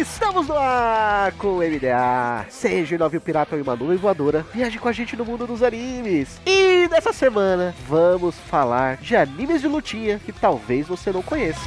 [0.00, 2.46] Estamos no ar com o MDA.
[2.48, 6.40] Seja nove pirata ou uma nuvem voadora, viaje com a gente no mundo dos animes.
[6.46, 11.60] E nessa semana vamos falar de animes de lutinha que talvez você não conheça.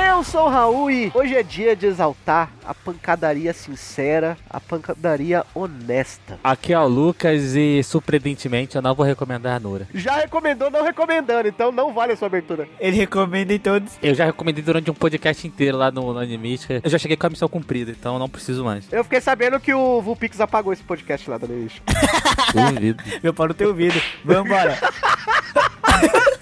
[0.00, 5.44] Eu sou o Raul e hoje é dia de exaltar a pancadaria sincera, a pancadaria
[5.52, 6.38] honesta.
[6.44, 9.88] Aqui é o Lucas e, surpreendentemente, eu não vou recomendar a Nura.
[9.92, 12.68] Já recomendou, não recomendando, então não vale a sua abertura.
[12.78, 13.98] Ele recomenda em todos.
[14.00, 16.80] Eu já recomendei durante um podcast inteiro lá no, no Animística.
[16.84, 18.86] Eu já cheguei com a missão cumprida, então não preciso mais.
[18.92, 21.82] Eu fiquei sabendo que o Vulpix apagou esse podcast lá da Newish.
[22.54, 23.02] Duvido.
[23.20, 24.00] Meu pau não tem ouvido.
[24.24, 24.78] Vambora.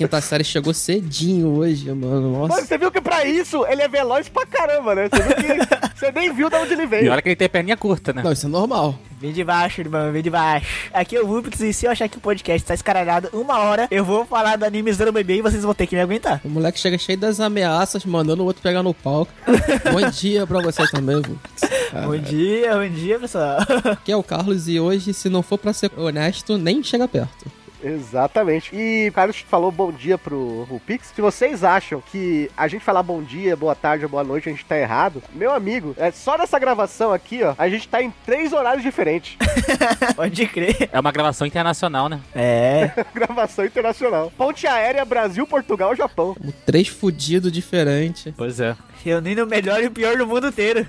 [0.00, 2.30] Quinta série chegou cedinho hoje, mano.
[2.32, 2.64] Mano, Nossa.
[2.64, 5.10] você viu que pra isso ele é veloz pra caramba, né?
[5.12, 7.12] Você viu que você nem viu de onde ele E veio.
[7.12, 8.22] olha que ele tem perninha curta, né?
[8.22, 8.98] Não, isso é normal.
[9.20, 10.66] Vem de baixo, irmão, vem de baixo.
[10.94, 13.88] Aqui é o Rubix e se eu achar que o podcast tá escaralhado uma hora,
[13.90, 16.40] eu vou falar do anime do bebê e vocês vão ter que me aguentar.
[16.42, 19.30] O moleque chega cheio das ameaças, mandando o outro pegar no palco.
[19.92, 21.34] bom dia pra você também, vô.
[22.06, 23.58] Bom dia, bom dia, pessoal.
[23.92, 27.59] Aqui é o Carlos e hoje, se não for pra ser honesto, nem chega perto.
[27.82, 28.74] Exatamente.
[28.74, 31.12] E o Carlos falou bom dia pro Vulpix.
[31.14, 34.52] Se vocês acham que a gente falar bom dia, boa tarde ou boa noite, a
[34.52, 38.12] gente tá errado, meu amigo, é só nessa gravação aqui, ó, a gente tá em
[38.24, 39.36] três horários diferentes.
[40.14, 40.88] Pode crer.
[40.92, 42.20] É uma gravação internacional, né?
[42.34, 42.90] É.
[43.14, 44.32] Gravação internacional.
[44.36, 46.36] Ponte aérea Brasil, Portugal, Japão.
[46.64, 48.32] Três fudidos diferentes.
[48.36, 48.76] Pois é.
[49.04, 50.86] Reunindo o melhor e o pior do mundo inteiro.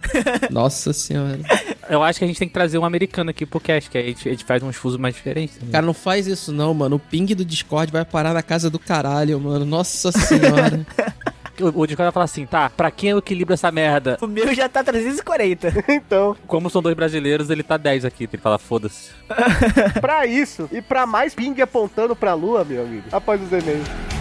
[0.50, 1.40] Nossa senhora.
[1.92, 4.06] Eu acho que a gente tem que trazer um americano aqui pro cast, que aí
[4.06, 5.60] a gente, a gente faz uns fusos mais diferentes.
[5.62, 5.68] né?
[5.74, 6.96] Cara, não faz isso não, mano.
[6.96, 9.66] O ping do Discord vai parar na casa do caralho, mano.
[9.66, 10.86] Nossa senhora.
[11.60, 14.18] O, o Discord vai falar assim, tá, pra quem eu equilibro essa merda?
[14.20, 15.84] O meu já tá 340.
[15.94, 18.24] Então, Como são dois brasileiros, ele tá 10 aqui.
[18.32, 19.12] Ele fala, foda-se.
[20.02, 24.21] pra isso e pra mais ping apontando pra lua, meu amigo, após os e-mails.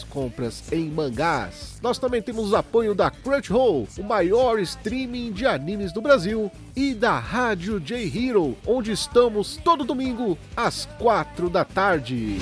[0.03, 1.79] compras em mangás.
[1.81, 6.93] Nós também temos o apoio da Crunchyroll, o maior streaming de animes do Brasil, e
[6.93, 12.37] da Rádio J Hero, onde estamos todo domingo às 4 da tarde.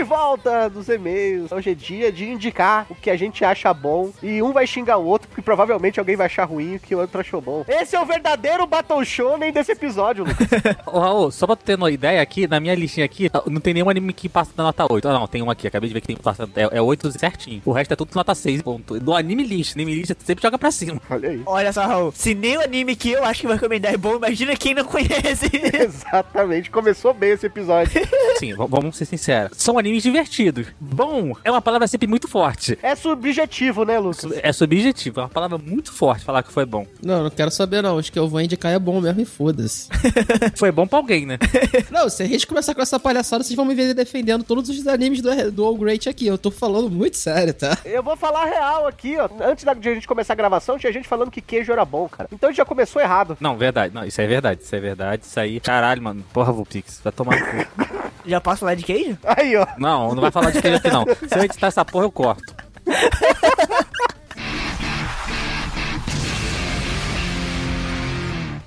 [0.00, 1.52] De volta dos e-mails.
[1.52, 4.10] Hoje é dia de indicar o que a gente acha bom.
[4.22, 7.00] E um vai xingar o outro, porque provavelmente alguém vai achar ruim o que o
[7.00, 7.66] outro achou bom.
[7.68, 10.48] Esse é o verdadeiro Battle Shonen desse episódio, Lucas.
[10.88, 13.74] Ô, Raul, só pra tu ter uma ideia aqui, na minha listinha aqui, não tem
[13.74, 15.06] nenhum anime que passa da nota 8.
[15.06, 17.60] Ah, não, tem um aqui, acabei de ver que tem passa, é, é 8 certinho.
[17.66, 18.98] O resto é tudo nota 6, ponto.
[18.98, 20.98] Do anime list, anime list sempre joga pra cima.
[21.10, 21.42] Olha aí.
[21.44, 22.10] Olha só, Raul.
[22.12, 24.84] Se nem o anime que eu acho que vai recomendar é bom, imagina quem não
[24.84, 25.50] conhece.
[25.76, 26.70] Exatamente.
[26.70, 28.00] Começou bem esse episódio.
[28.38, 29.58] Sim, vamos ser sinceros.
[29.58, 30.68] São animes animes divertidos.
[30.78, 32.78] Bom é uma palavra sempre muito forte.
[32.82, 34.32] É subjetivo, né, Lucas?
[34.42, 36.86] É subjetivo, é uma palavra muito forte falar que foi bom.
[37.02, 37.98] Não, não quero saber não.
[37.98, 39.88] Acho que eu vou indicar é bom mesmo e foda-se.
[40.56, 41.38] Foi bom pra alguém, né?
[41.90, 44.86] não, se a gente começar com essa palhaçada, vocês vão me ver defendendo todos os
[44.86, 46.26] animes do, do All Great aqui.
[46.26, 47.78] Eu tô falando muito sério, tá?
[47.84, 49.28] Eu vou falar real aqui, ó.
[49.42, 52.08] Antes da- de a gente começar a gravação, tinha gente falando que queijo era bom,
[52.08, 52.28] cara.
[52.32, 53.36] Então a gente já começou errado.
[53.40, 53.94] Não, verdade.
[53.94, 54.62] Não, isso é verdade.
[54.62, 55.24] Isso é verdade.
[55.24, 55.58] Isso aí.
[55.60, 56.24] Caralho, mano.
[56.32, 57.00] Porra, Vulpix.
[57.02, 58.00] Vai tomar no cu.
[58.26, 59.16] Já posso falar de queijo?
[59.24, 59.66] Aí, ó.
[59.78, 61.04] Não, não vai falar de queijo aqui, não.
[61.04, 62.54] Se eu editar essa porra, eu corto.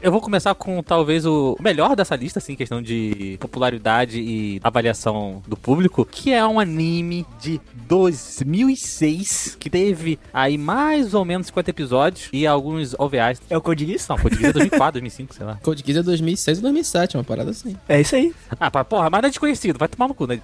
[0.04, 5.42] Eu vou começar com talvez o melhor dessa lista, assim, questão de popularidade e avaliação
[5.48, 11.70] do público, que é um anime de 2006, que teve aí mais ou menos 50
[11.70, 13.42] episódios e alguns OVAs.
[13.50, 14.06] É o Code Geass?
[14.10, 15.58] Não, Code Geass é 2004, 2005, sei lá.
[15.64, 17.78] Code Geass é 2006 ou 2007, uma parada assim.
[17.88, 18.36] É isso aí.
[18.60, 20.42] Ah, pá, porra, mas não é desconhecido, vai tomar no cu, né?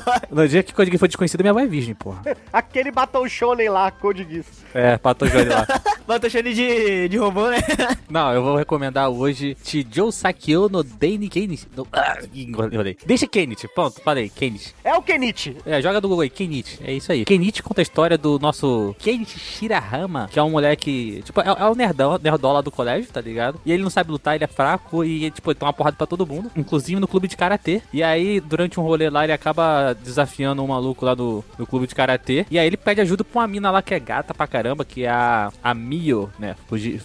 [0.30, 2.22] No dia que Code Geass foi desconhecido, minha avó é virgem, porra.
[2.52, 4.46] Aquele Battle Shonen lá, Code Geass.
[4.74, 5.66] É, patou Johnny lá.
[6.06, 7.58] Bota chane de, de robô, né?
[8.08, 11.66] Não, eu vou recomendar hoje Chijou Sakyo no Deni Kenichi.
[11.76, 11.86] No...
[11.92, 12.96] Ah, enrolei.
[13.04, 14.72] Deixa Kenichi, pronto, falei, Kenichi.
[14.84, 15.56] É o Kenichi.
[15.66, 17.24] É, joga do Google aí, Kenichi, é isso aí.
[17.24, 21.64] Kenichi conta a história do nosso Kenichi Shirahama, que é um moleque, tipo, é, é
[21.64, 23.60] o nerdão, nerdola do colégio, tá ligado?
[23.64, 26.06] E ele não sabe lutar, ele é fraco e, tipo, ele toma uma porrada pra
[26.06, 27.82] todo mundo, inclusive no clube de karatê.
[27.92, 31.86] E aí, durante um rolê lá, ele acaba desafiando um maluco lá do, do clube
[31.86, 32.46] de karatê.
[32.50, 35.04] E aí ele pede ajuda pra uma mina lá que é gata pra caramba, que
[35.04, 36.56] é a, a Mio, né?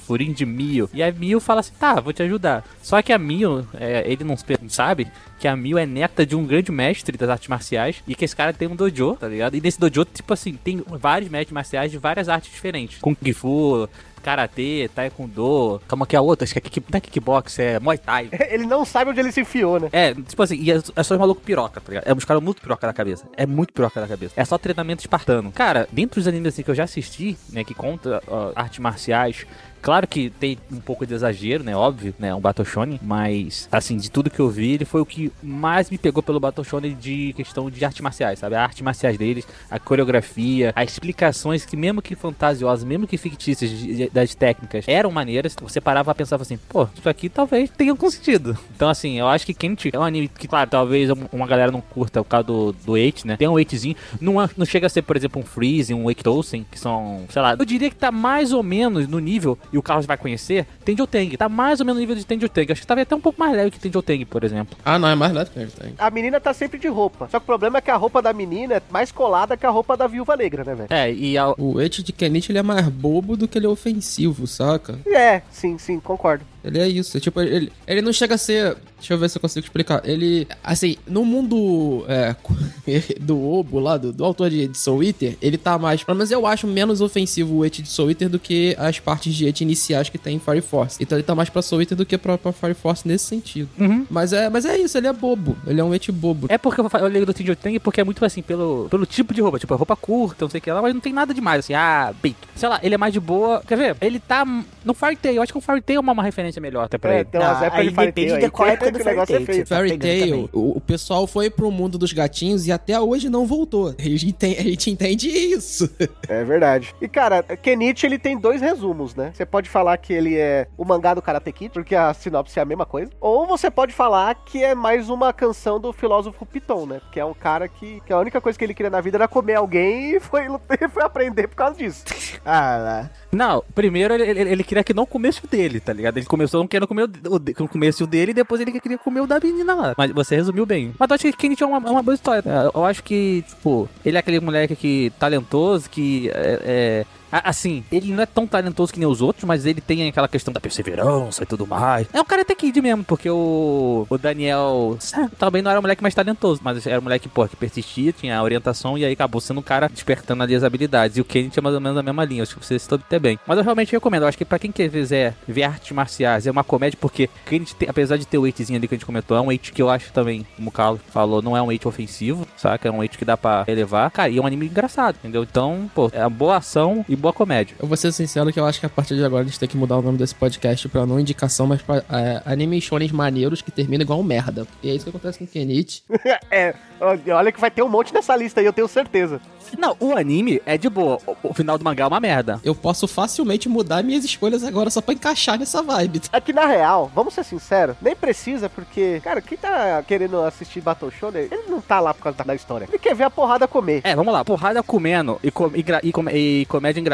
[0.05, 0.89] Furin de Mio.
[0.93, 2.63] E a Mio fala assim: tá, vou te ajudar.
[2.81, 4.35] Só que a Mio, é, ele não
[4.67, 5.07] sabe
[5.39, 8.35] que a Mio é neta de um grande mestre das artes marciais e que esse
[8.35, 9.55] cara tem um dojo, tá ligado?
[9.55, 12.99] E nesse dojo, tipo assim, tem vários mestres marciais de várias artes diferentes.
[13.01, 13.89] Kung Fu,
[14.21, 17.79] Karatê, Taekwondo, calma que é a outra, acho que é, kick, não é kickbox, é
[17.79, 18.29] Muay Thai.
[18.49, 19.89] Ele não sabe onde ele se enfiou, né?
[19.91, 22.07] É, tipo assim, e é, é só os malucos piroca, tá ligado?
[22.07, 23.27] É uns caras muito piroca da cabeça.
[23.35, 24.33] É muito piroca da cabeça.
[24.37, 25.51] É só treinamento espartano.
[25.51, 29.45] Cara, dentro dos animes assim, que eu já assisti, né, que conta ó, artes marciais,
[29.81, 31.75] Claro que tem um pouco de exagero, né?
[31.75, 32.33] Óbvio, né?
[32.35, 32.99] Um Battle Shonen.
[33.01, 36.39] Mas, assim, de tudo que eu vi, ele foi o que mais me pegou pelo
[36.39, 38.55] Battle Shonen de questão de artes marciais, sabe?
[38.55, 43.71] A artes marciais deles, a coreografia, as explicações que, mesmo que fantasiosas, mesmo que fictícias
[44.11, 45.55] das técnicas, eram maneiras.
[45.61, 48.57] Você parava pra pensar assim, pô, isso aqui talvez tenha algum sentido.
[48.75, 51.71] Então, assim, eu acho que Kent é um anime que, claro, talvez um- uma galera
[51.71, 53.37] não curta o caso do, Eight, né?
[53.37, 53.95] Tem um Eightzinho.
[54.19, 57.41] Não, é- não chega a ser, por exemplo, um Freeze, um Eiktosen, que são, sei
[57.41, 60.65] lá, eu diria que tá mais ou menos no nível, e o Carlos vai conhecer,
[60.83, 61.35] Tenjo Teng.
[61.37, 62.71] Tá mais ou menos no nível de Tenjo Teng.
[62.71, 64.77] Acho que talvez até um pouco mais leve que Tenjo Teng, por exemplo.
[64.83, 65.93] Ah, não, é mais leve que tem.
[65.97, 67.27] A menina tá sempre de roupa.
[67.29, 69.69] Só que o problema é que a roupa da menina é mais colada que a
[69.69, 70.87] roupa da viúva negra, né, velho?
[70.89, 73.69] É, e a, O Eti de Kenichi, ele é mais bobo do que ele é
[73.69, 74.99] ofensivo, saca?
[75.05, 76.45] É, sim, sim, concordo.
[76.63, 77.19] Ele é isso.
[77.19, 78.77] Tipo, ele, ele não chega a ser.
[78.97, 80.01] Deixa eu ver se eu consigo explicar.
[80.07, 80.47] Ele.
[80.63, 82.35] Assim, no mundo é,
[83.19, 86.03] do Obo lá, do, do autor de, de Soul Eater, ele tá mais.
[86.03, 89.33] Pelo menos eu acho menos ofensivo o Eti de Soul Eater do que as partes
[89.33, 90.97] de Eti iniciais que tem em Fire Force.
[91.01, 93.69] Então ele tá mais pra Soul Eater do que pra, pra Fire Force nesse sentido.
[94.09, 95.57] Mas, é, mas é isso, ele é bobo.
[95.65, 96.47] Ele é um Eti bobo.
[96.49, 99.33] É porque eu eu lembro do Tenjo Teng porque é muito assim, pelo, pelo tipo
[99.33, 99.59] de roupa.
[99.59, 101.73] Tipo, é roupa curta, não sei o que lá, mas não tem nada demais, assim,
[101.73, 102.47] ah, peito.
[102.55, 103.61] Sei lá, ele é mais de boa.
[103.65, 103.97] Quer ver?
[104.01, 104.45] Ele tá
[104.83, 105.35] no Fairy Tail.
[105.35, 107.29] Eu acho que o Fairy Tail é uma, uma referência melhor até pra É, ele.
[107.33, 109.97] umas Não, épocas aí de depende Tail de qual época do Fairy é Tail Fairy
[109.97, 113.95] pegando Tail, o, o pessoal foi pro mundo dos gatinhos e até hoje não voltou.
[113.97, 115.89] A gente entende, a gente entende isso.
[116.27, 116.93] É verdade.
[117.01, 119.31] E, cara, Kenichi, ele tem dois resumos, né?
[119.33, 122.61] Você pode falar que ele é o mangá do Karate Kid, porque a sinopse é
[122.61, 123.11] a mesma coisa.
[123.19, 127.01] Ou você pode falar que é mais uma canção do filósofo Piton, né?
[127.11, 129.27] Que é um cara que, que a única coisa que ele queria na vida era
[129.27, 130.45] comer alguém e foi,
[130.91, 132.03] foi aprender por causa disso.
[132.45, 133.09] Ah, lá.
[133.31, 136.17] Não, primeiro ele, ele, ele queria que não comesse o dele, tá ligado?
[136.17, 138.77] Ele começou não querendo comer o, o, que não comesse o dele e depois ele
[138.79, 139.93] queria comer o da menina lá.
[139.97, 140.93] Mas você resumiu bem.
[140.99, 142.43] Mas eu acho que Kenichi é uma, é uma boa história.
[142.45, 142.69] né?
[142.73, 146.59] Eu acho que, tipo, ele é aquele moleque que talentoso, que é.
[147.05, 150.27] é- Assim, ele não é tão talentoso que nem os outros, mas ele tem aquela
[150.27, 152.07] questão da perseverança e tudo mais.
[152.13, 154.97] É um cara até kid mesmo, porque o, o Daniel
[155.37, 158.37] também não era o moleque mais talentoso, mas era um moleque, pô, que persistia, tinha
[158.37, 161.17] a orientação e aí acabou sendo um cara despertando ali as habilidades.
[161.17, 163.19] E o Kennedy é mais ou menos a mesma linha, acho que você citou até
[163.19, 163.39] bem.
[163.45, 166.63] Mas eu realmente recomendo, eu acho que pra quem quiser ver artes marciais, é uma
[166.63, 169.41] comédia, porque Kennedy, tem- apesar de ter o weightzinho ali que a gente comentou, é
[169.41, 172.47] um weight que eu acho também, como o Carlos falou, não é um weight ofensivo,
[172.57, 172.87] saca?
[172.87, 174.09] É um weight que dá pra elevar.
[174.11, 175.43] Cara, e é um anime engraçado, entendeu?
[175.43, 177.75] Então, pô, é uma boa ação e boa comédia.
[177.79, 179.69] Eu vou ser sincero que eu acho que a partir de agora a gente tem
[179.69, 183.61] que mudar o nome desse podcast pra não indicação, mas pra é, anime shonens maneiros
[183.61, 184.67] que terminam igual merda.
[184.83, 186.03] E é isso que acontece com o Kenichi.
[186.51, 189.39] é, olha que vai ter um monte nessa lista aí, eu tenho certeza.
[189.77, 191.17] Não, o anime é de boa.
[191.43, 192.59] O, final do mangá é uma merda.
[192.63, 196.21] Eu posso facilmente mudar minhas escolhas agora só pra encaixar nessa vibe.
[196.33, 200.81] É que na real, vamos ser sinceros, nem precisa, porque, cara, quem tá querendo assistir
[200.81, 202.85] Battle Shonen, ele não tá lá por causa da história.
[202.89, 204.01] Ele quer ver a porrada comer.
[204.03, 204.43] É, vamos lá.
[204.43, 207.10] Porrada comendo e, com- e, e com- e comédia engraçada,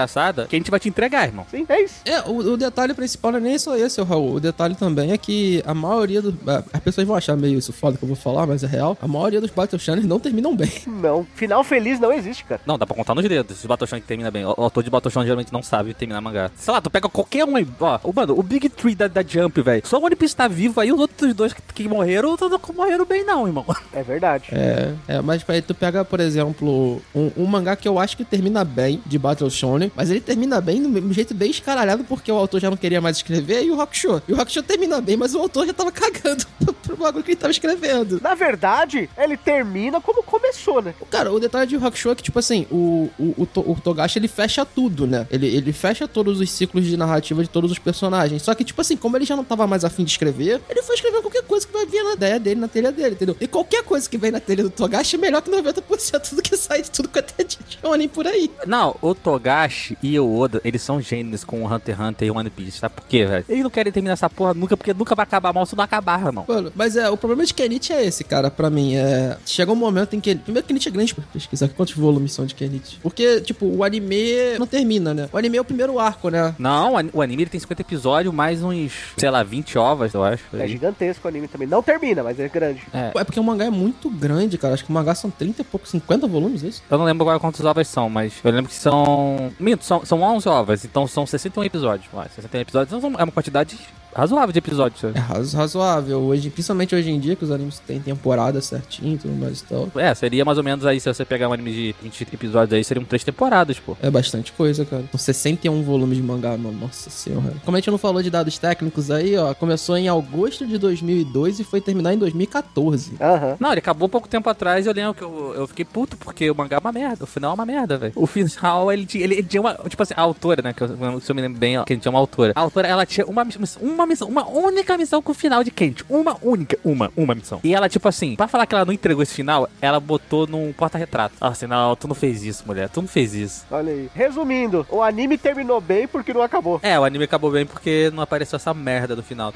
[0.47, 1.45] que a gente vai te entregar, irmão.
[1.49, 1.95] Sim, é isso.
[2.05, 4.35] É, o, o detalhe principal não é nem só esse, Raul.
[4.35, 6.33] O detalhe também é que a maioria dos.
[6.47, 8.97] é, As pessoas vão achar meio isso foda que eu vou falar, mas é real.
[9.01, 10.71] A maioria dos Battle Channels não terminam bem.
[10.87, 12.59] Não, final feliz não existe, cara.
[12.65, 13.63] Não, dá pra contar nos dedos.
[13.63, 14.43] O Battle Shonen que termina bem.
[14.45, 16.49] O, o autor de Battle Shonen geralmente não sabe terminar mangá.
[16.55, 17.67] Sei lá, tu pega qualquer um aí.
[17.79, 19.81] Ó, o, mano, o Big Tree da, da Jump, velho.
[19.85, 22.59] Só o One Piece tá vivo aí, os outros dois que, que morreram, não não
[22.75, 23.65] morreram bem, não, irmão.
[23.93, 24.49] É verdade.
[24.51, 28.23] É, é, mas aí tu pega, por exemplo, um, um mangá que eu acho que
[28.25, 32.31] termina bem, de Battle Shonen, mas ele termina bem do mesmo jeito bem escaralhado, porque
[32.31, 34.21] o autor já não queria mais escrever, e o Hakusho.
[34.27, 37.31] E o Hakusho termina bem, mas o autor já tava cagando pro, pro bagulho que
[37.31, 38.19] ele tava escrevendo.
[38.21, 40.93] Na verdade, ele termina como começou, né?
[41.09, 44.27] Cara, o detalhe de Hakusho é que, tipo assim, o, o, o, o Togashi, ele
[44.27, 45.27] fecha tudo, né?
[45.29, 48.41] Ele, ele fecha todos os ciclos de narrativa de todos os personagens.
[48.41, 50.95] Só que, tipo assim, como ele já não tava mais afim de escrever, ele foi
[50.95, 53.35] escrever qualquer coisa que vai vir na ideia dele, na telha dele, entendeu?
[53.39, 56.57] E qualquer coisa que vem na telha do Togashi é melhor que 90% do que
[56.57, 58.51] sai de tudo quanto é de shonen por aí.
[58.65, 62.31] Não, o Togashi e o Oda, eles são gênios com o Hunter x Hunter e
[62.31, 62.79] o One Piece.
[62.79, 63.45] Sabe por quê, velho?
[63.49, 66.25] Eles não querem terminar essa porra nunca, porque nunca vai acabar mal se não acabar,
[66.25, 66.45] irmão.
[66.47, 68.95] Mano, mas é, o problema de Kenichi é esse, cara, pra mim.
[68.95, 69.37] É.
[69.45, 70.35] Chega um momento em que.
[70.35, 72.99] Primeiro, Kenichi é grande pra pesquisar quantos volumes são de Kenichi.
[73.01, 75.29] Porque, tipo, o anime não termina, né?
[75.31, 76.55] O anime é o primeiro arco, né?
[76.57, 80.13] Não, o an- o anime ele tem 50 episódios, mais uns, sei lá, 20 ovas,
[80.13, 80.43] eu acho.
[80.53, 81.67] É gigantesco o anime também.
[81.67, 82.81] Não termina, mas é grande.
[82.93, 84.73] É, É porque o mangá é muito grande, cara.
[84.73, 86.83] Acho que o mangá são 30 e pouco, 50 volumes, é isso?
[86.89, 89.51] eu não lembro agora quantas ovas são, mas eu lembro que são.
[89.59, 92.07] Minto, são, são 11 ovas, então são 61 episódios.
[92.13, 93.77] Ué, 61 episódios são- é uma quantidade
[94.15, 94.99] razoável de episódios.
[95.01, 95.17] sabe?
[95.17, 96.19] É razo- razoável.
[96.19, 99.63] Hoje, principalmente hoje em dia, que os animes têm temporada certinho e tudo mais e
[99.65, 99.89] tal.
[99.95, 102.83] É, seria mais ou menos aí, se você pegar um anime de 20 episódios aí,
[102.83, 103.95] seriam três temporadas, pô.
[104.01, 105.03] É bastante coisa, cara.
[105.11, 106.77] Com 61 volumes de mangá, mano.
[106.79, 107.53] Nossa senhora.
[107.63, 109.53] Como a gente não falou de dados técnicos aí, ó.
[109.53, 113.13] Começou em agosto de 2002 e foi terminar em 2014.
[113.19, 113.57] Aham.
[113.59, 116.49] Não, ele acabou pouco tempo atrás e eu lembro que eu, eu fiquei puto porque
[116.49, 117.23] o mangá é uma merda.
[117.23, 118.13] O final é uma merda, velho.
[118.15, 119.73] O final, ele tinha, ele, ele tinha uma.
[119.87, 120.73] Tipo assim, a autora, né?
[120.73, 122.53] Que eu, se eu me lembro bem, ó, que ele tinha uma autora.
[122.55, 125.71] A autora, ela tinha uma missão, uma missão, uma única missão com o final de
[125.71, 126.03] Kent.
[126.09, 127.59] Uma única, uma, uma missão.
[127.63, 130.71] E ela, tipo assim, pra falar que ela não entregou esse final, ela botou num
[130.71, 131.35] porta-retrato.
[131.41, 132.89] Ah, assim, não, tu não fez isso, mulher.
[132.89, 133.65] Tu não fez isso.
[133.71, 134.09] Olha aí.
[134.13, 136.79] Resumindo, o anime terminou bem porque não acabou.
[136.83, 139.53] É, o anime acabou bem porque não apareceu essa merda do final.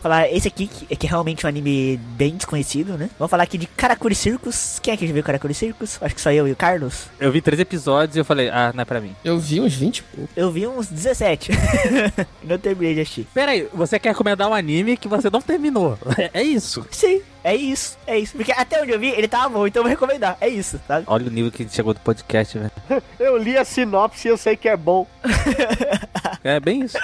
[0.00, 3.10] Falar esse aqui, que, que é realmente um anime bem desconhecido, né?
[3.18, 4.78] Vamos falar aqui de Karakuri Circus.
[4.82, 5.98] Quem é que já viu Karakuri Circus?
[6.00, 7.06] Acho que só eu e o Carlos.
[7.18, 9.14] Eu vi três episódios e eu falei, ah, não é pra mim.
[9.24, 10.30] Eu vi uns 20 e pouco.
[10.34, 11.52] Eu vi uns 17.
[12.42, 13.26] não terminei de assistir.
[13.34, 15.98] Pera aí, você quer recomendar um anime que você não terminou.
[16.16, 16.86] É, é isso.
[16.90, 18.36] Sim, é isso, é isso.
[18.36, 20.36] Porque até onde eu vi, ele tava bom, então eu vou recomendar.
[20.40, 21.04] É isso, sabe?
[21.06, 22.70] Olha o nível que a gente chegou do podcast, velho.
[23.18, 25.06] Eu li a sinopse e eu sei que é bom.
[26.42, 26.96] É bem isso.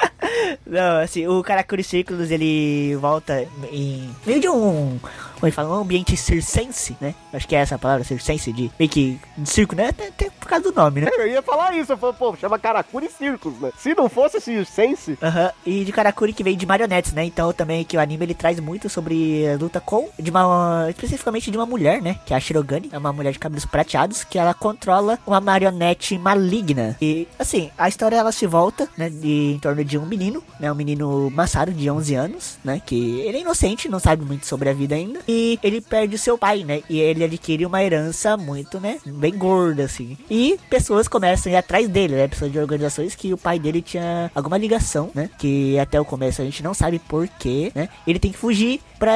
[0.66, 4.98] Não, assim, o Karakuri Circus, ele volta em meio de um,
[5.36, 7.14] como ele fala, um ambiente circense, né?
[7.32, 9.88] Acho que é essa a palavra, circense, de meio que de circo, né?
[9.88, 11.10] Até, até por causa do nome, né?
[11.16, 13.70] Eu ia falar isso, eu falei, pô, chama Karakuri Circus, né?
[13.78, 17.24] Se não fosse Sense, Aham, e de Karakuri que vem de marionetes, né?
[17.24, 21.50] Então também que o anime ele traz muito sobre a luta com, de uma, especificamente
[21.50, 22.18] de uma mulher, né?
[22.24, 26.18] Que é a Shirogane, é uma mulher de cabelos prateados, que ela controla uma marionete
[26.18, 26.96] maligna.
[27.00, 29.10] E, assim, a história ela se volta, né?
[29.10, 30.70] De, em torno de um menino, né?
[30.70, 32.80] Um menino Masaru de 11 anos, né?
[32.84, 35.20] Que ele é inocente, não sabe muito sobre a vida ainda.
[35.26, 36.82] E ele perde seu pai, né?
[36.88, 38.98] E ele adquire uma herança muito, né?
[39.04, 40.16] Bem gorda, assim.
[40.30, 42.28] E pessoas começam a ir atrás dele, né?
[42.28, 45.30] Pessoas de organizações que o pai dele tinha alguma ligação, né?
[45.38, 47.88] Que até o começo a gente não sabe porquê, né?
[48.06, 49.14] Ele tem que fugir pra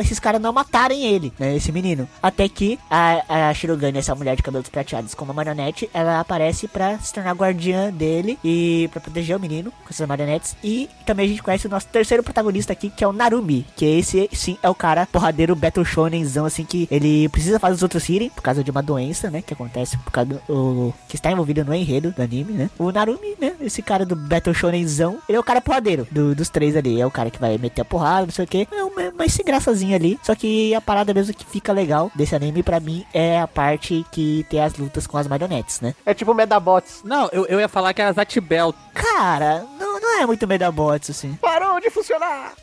[0.00, 1.56] esses caras não matarem ele, né?
[1.56, 2.08] Esse menino.
[2.22, 6.68] Até que a, a Shirogane, essa mulher de cabelos prateados com uma marionete, ela aparece
[6.68, 10.56] pra se tornar guardiã dele e pra proteger o menino com essas marionetes.
[10.62, 13.84] E também a gente conhece o nosso terceiro protagonista aqui, que é o Narumi, que
[13.84, 18.08] esse sim é o cara porradeiro Battle Shonenzão, assim, que ele precisa fazer os outros
[18.08, 19.42] irem por causa de uma doença, né?
[19.42, 20.52] Que acontece por causa do.
[20.52, 22.70] o- que está envolvido no enredo do anime, né?
[22.78, 23.54] O Narumi, né?
[23.60, 27.00] Esse cara do Battle Shonenzão, ele é o cara porradeiro do- dos três ali.
[27.00, 28.66] É o cara que vai meter a porrada, não sei o que.
[28.70, 30.18] É uma, mais sem graçazinha ali.
[30.22, 34.04] Só que a parada mesmo que fica legal desse anime, pra mim, é a parte
[34.12, 35.94] que tem as lutas com as marionetes, né?
[36.06, 37.00] é tipo Medabots.
[37.04, 38.74] Não, eu, eu ia falar que era Zatibel.
[38.94, 41.32] Cara, não, não é muito Medabots, assim.
[41.40, 42.52] Parou de funcionar!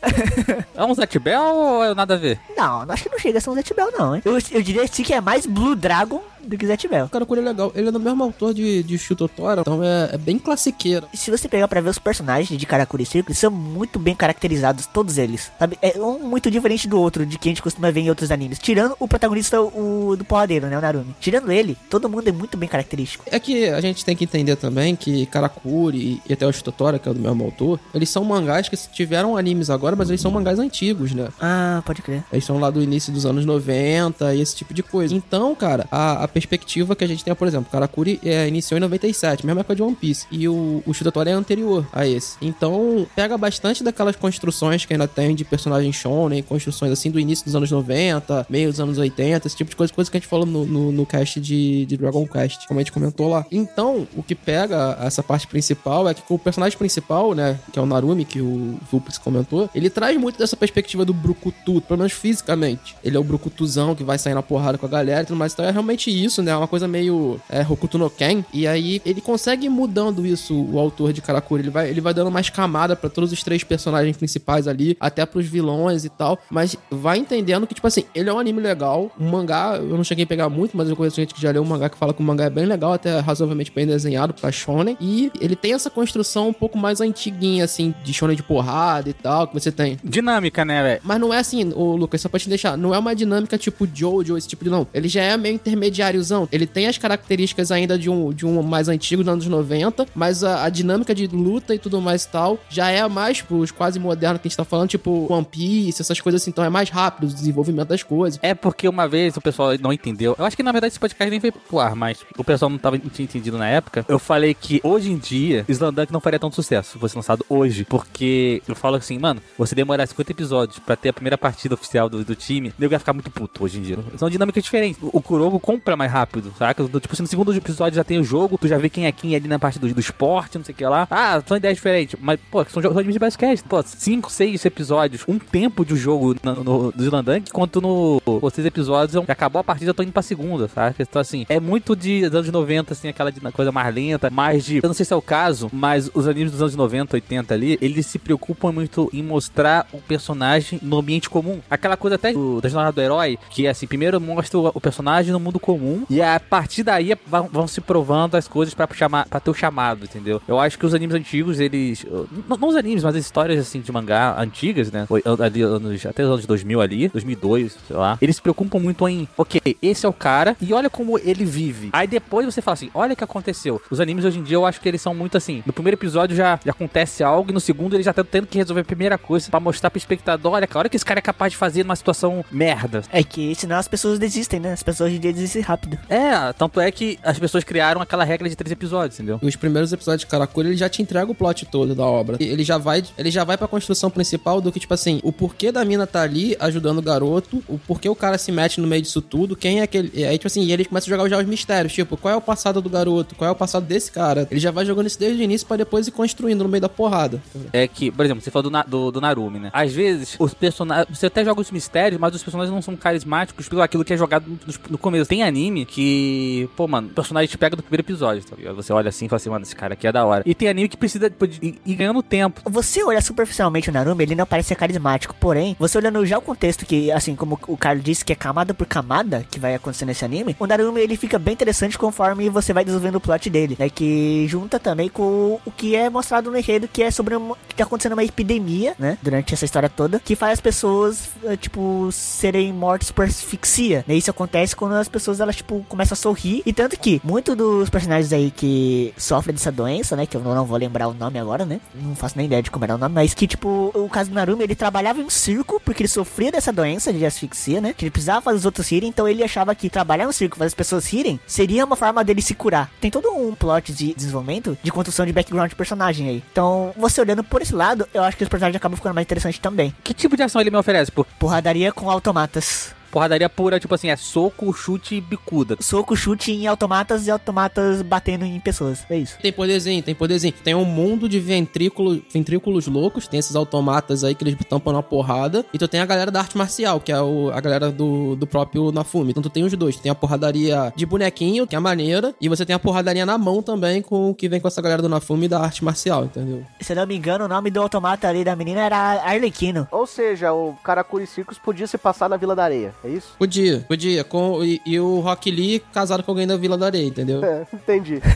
[0.74, 2.38] É um Zatibel ou é nada a ver?
[2.56, 4.22] Não, acho que não chega a ser um Zetibel, não, hein?
[4.24, 7.06] Eu, eu diria sim que é mais Blue Dragon do que Zet Bell.
[7.06, 7.72] O Karakuri é legal.
[7.74, 11.06] Ele é do mesmo autor de, de Shutotora, então é, é bem classiqueiro.
[11.14, 15.18] Se você pegar pra ver os personagens de Karakuri Circle, são muito bem caracterizados, todos
[15.18, 15.50] eles.
[15.58, 15.78] Sabe?
[15.82, 18.58] É um muito diferente do outro, de que a gente costuma ver em outros animes.
[18.58, 20.78] Tirando o protagonista o, do porradeiro, né?
[20.78, 21.14] O Narumi.
[21.20, 23.24] Tirando ele, todo mundo é muito bem característico.
[23.30, 27.08] É que a gente tem que entender também que Karakuri e até o Shutotora, que
[27.08, 30.58] é do mesmo autor, eles são mangás que tiveram animes agora, mas eles são mangás
[30.58, 31.28] antigos, né?
[31.40, 32.24] Ah, pode crer.
[32.32, 35.14] Eles são lá do início dos anos 90 e esse tipo de coisa.
[35.14, 38.80] Então, cara, a, a perspectiva que a gente tem, por exemplo, Karakuri é, iniciou em
[38.80, 40.26] 97, mesma época de One Piece.
[40.30, 42.36] E o, o Shutotora é anterior a esse.
[42.40, 47.44] Então, pega bastante daquelas construções que ainda tem de personagem shonen, construções assim do início
[47.44, 50.28] dos anos 90, meio dos anos 80, esse tipo de coisa, coisa que a gente
[50.28, 53.44] falou no, no, no cast de, de Dragon Quest, como a gente comentou lá.
[53.50, 57.82] Então, o que pega essa parte principal é que o personagem principal, né, que é
[57.82, 62.12] o Narumi, que o Vulpix comentou, ele traz muito dessa perspectiva do Brucutu, pelo menos
[62.12, 62.59] fisicamente.
[63.02, 65.52] Ele é o Brucutuzão que vai sair na porrada com a galera e tudo mais.
[65.52, 66.52] Então é realmente isso, né?
[66.52, 68.44] É uma coisa meio é, Hokuto no Ken.
[68.52, 71.62] E aí ele consegue ir mudando isso, o autor de Karakuri.
[71.62, 75.24] Ele vai, ele vai dando mais camada pra todos os três personagens principais ali, até
[75.24, 76.38] pros vilões e tal.
[76.50, 79.10] Mas vai entendendo que, tipo assim, ele é um anime legal.
[79.18, 81.62] Um mangá, eu não cheguei a pegar muito, mas eu conheço gente que já leu
[81.62, 84.52] um mangá que fala que o mangá é bem legal, até razoavelmente bem desenhado pra
[84.52, 84.96] shonen.
[85.00, 89.12] E ele tem essa construção um pouco mais antiguinha, assim, de shonen de porrada e
[89.12, 89.98] tal, que você tem.
[90.04, 91.00] Dinâmica, né, velho?
[91.04, 93.88] Mas não é assim, o Lucas, só pra te deixar, não é uma dinâmica tipo
[93.92, 94.86] Jojo, esse tipo de não.
[94.92, 96.48] Ele já é meio intermediáriozão.
[96.50, 100.44] Ele tem as características ainda de um, de um mais antigo dos anos 90, mas
[100.44, 103.98] a, a dinâmica de luta e tudo mais e tal já é mais pros quase
[103.98, 106.50] modernos que a gente tá falando, tipo One Piece, essas coisas assim.
[106.50, 108.38] Então é mais rápido o desenvolvimento das coisas.
[108.42, 110.34] É porque uma vez o pessoal não entendeu.
[110.38, 112.78] Eu acho que na verdade esse podcast nem foi pro ar, mas o pessoal não
[112.78, 114.04] tava tinha entendido na época.
[114.08, 117.84] Eu falei que hoje em dia Slandunk não faria tanto sucesso se fosse lançado hoje.
[117.84, 122.08] Porque eu falo assim, mano, você demorar 50 episódios pra ter a primeira partida oficial
[122.08, 123.98] do, do time, nego ia ficar muito puto hoje em dia.
[124.16, 125.00] São dinâmicas diferentes.
[125.02, 126.82] O, Kurogo compra mais rápido, saca?
[126.84, 129.34] Tipo, assim, no segundo episódio já tem o jogo, tu já vê quem é quem
[129.36, 131.06] ali na parte do, do esporte, não sei o que lá.
[131.10, 132.18] Ah, são ideias diferentes.
[132.20, 133.62] Mas, pô, são jogos de basquete.
[133.62, 138.20] Pô, 5, 6 episódios, um tempo de jogo no, do Slandunk, enquanto no
[138.52, 141.02] seis episódios acabou a partida, eu tô indo pra segunda, saca?
[141.02, 144.76] Então, assim, é muito de dos anos 90, assim, aquela coisa mais lenta, mais de.
[144.82, 147.78] Eu não sei se é o caso, mas os animes dos anos 90, 80 ali,
[147.80, 151.60] eles se preocupam muito em mostrar o personagem no ambiente comum.
[151.70, 155.32] Aquela coisa até do, da jornada do herói, que é assim, primeiro mostra o, personagem
[155.32, 159.26] no mundo comum, e a partir daí vão, vão se provando as coisas pra, chamar,
[159.28, 160.40] pra ter o chamado, entendeu?
[160.46, 162.04] Eu acho que os animes antigos, eles.
[162.48, 165.06] Não, não os animes, mas as histórias assim de mangá antigas, né?
[165.40, 168.18] Ali, anos, até os anos 2000 ali, 2002, sei lá.
[168.20, 171.90] Eles se preocupam muito em, ok, esse é o cara, e olha como ele vive.
[171.92, 173.80] Aí depois você fala assim, olha o que aconteceu.
[173.90, 175.62] Os animes hoje em dia eu acho que eles são muito assim.
[175.66, 178.58] No primeiro episódio já, já acontece algo, e no segundo ele já tá tendo que
[178.58, 181.22] resolver a primeira coisa pra mostrar pro espectador, olha, cara, o que esse cara é
[181.22, 182.09] capaz de fazer numa situação
[182.50, 183.02] merda.
[183.10, 184.72] É que senão as pessoas desistem, né?
[184.72, 185.98] As pessoas hoje em dia desistem rápido.
[186.08, 189.38] É, tanto é que as pessoas criaram aquela regra de três episódios, entendeu?
[189.42, 192.36] Os primeiros episódios de Karakuri, ele já te entrega o plot todo da obra.
[192.40, 195.72] Ele já vai, ele já vai pra construção principal do que, tipo assim, o porquê
[195.72, 199.02] da mina tá ali ajudando o garoto, o porquê o cara se mete no meio
[199.02, 200.10] disso tudo, quem é aquele.
[200.14, 202.36] E aí, tipo assim, e ele começa a jogar já os mistérios, tipo, qual é
[202.36, 204.46] o passado do garoto, qual é o passado desse cara.
[204.50, 206.88] Ele já vai jogando isso desde o início pra depois ir construindo no meio da
[206.88, 207.42] porrada.
[207.72, 209.70] É que, por exemplo, você falou do, do, do Narumi, né?
[209.72, 211.06] Às vezes, os personagens.
[211.16, 214.16] Você até joga os mistérios, mas os personagens não são carismáticos pelo aquilo que é
[214.16, 214.58] jogado no,
[214.90, 215.28] no começo.
[215.28, 218.76] Tem anime que, pô, mano, o personagem te pega do primeiro episódio, tá ligado?
[218.76, 220.42] Você olha assim e fala assim, mano, esse cara aqui é da hora.
[220.46, 222.60] E tem anime que precisa tipo, de ir, ganhando tempo.
[222.64, 225.34] Você olhar superficialmente o Narumi, ele não parece carismático.
[225.38, 228.72] Porém, você olhando já o contexto que, assim, como o Carlos disse, que é camada
[228.72, 232.72] por camada que vai acontecer nesse anime, o Narumi ele fica bem interessante conforme você
[232.72, 233.88] vai desenvolvendo o plot dele, né?
[233.88, 237.74] Que junta também com o que é mostrado no enredo, que é sobre uma, que
[237.74, 239.18] tá acontecendo uma epidemia, né?
[239.22, 241.56] Durante essa história toda, que faz as pessoas, eh,
[241.90, 244.04] tipo, serem mortas por asfixia.
[244.06, 244.14] Né?
[244.14, 246.62] Isso acontece quando as pessoas, elas, tipo, começam a sorrir.
[246.64, 250.26] E tanto que, muito dos personagens aí que sofrem dessa doença, né?
[250.26, 251.80] Que eu não vou lembrar o nome agora, né?
[251.94, 254.34] Não faço nem ideia de como era o nome, mas que, tipo, o caso do
[254.34, 257.92] Narumi, ele trabalhava em um circo porque ele sofria dessa doença de asfixia, né?
[257.92, 260.68] Que ele precisava fazer os outros rirem, então ele achava que trabalhar no circo, fazer
[260.68, 262.90] as pessoas rirem, seria uma forma dele se curar.
[263.00, 266.42] Tem todo um plot de desenvolvimento de construção de background de personagem aí.
[266.52, 269.58] Então, você olhando por esse lado, eu acho que os personagens acabam ficando mais interessantes
[269.58, 269.94] também.
[270.02, 271.10] Que tipo de ação ele me oferece?
[271.10, 272.94] Por Porradaria com automatas.
[273.10, 275.76] Porradaria pura, tipo assim, é soco, chute e bicuda.
[275.80, 279.04] Soco, chute em automatas e automatas batendo em pessoas.
[279.10, 279.36] É isso.
[279.40, 280.52] Tem poderzinho, tem poderzinho.
[280.64, 285.02] Tem um mundo de ventrículo, ventrículos loucos, tem esses automatas aí que eles tampam na
[285.02, 285.64] porrada.
[285.72, 288.46] E tu tem a galera da arte marcial, que é o- a galera do, do
[288.46, 289.30] próprio Nafumi.
[289.30, 289.96] Então tu tem os dois.
[289.96, 293.36] Tu tem a porradaria de bonequinho, que é maneira, e você tem a porradaria na
[293.38, 296.64] mão também, com o que vem com essa galera do Nafumi da arte marcial, entendeu?
[296.80, 299.86] Se eu não me engano, o nome do automata ali da menina era Arlequino.
[299.90, 302.94] Ou seja, o Karakuri Circus podia se passar na Vila da Areia.
[303.04, 303.34] É isso?
[303.38, 304.22] Podia, podia.
[304.22, 307.44] Com, e, e o Rock Lee casado com alguém da Vila da Areia, entendeu?
[307.44, 308.20] É, entendi.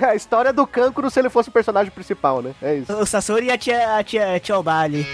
[0.00, 2.54] A história do cancro se ele fosse o personagem principal, né?
[2.62, 2.92] É isso.
[2.94, 5.04] O Sasori e a tia, a tia, a tia Obali.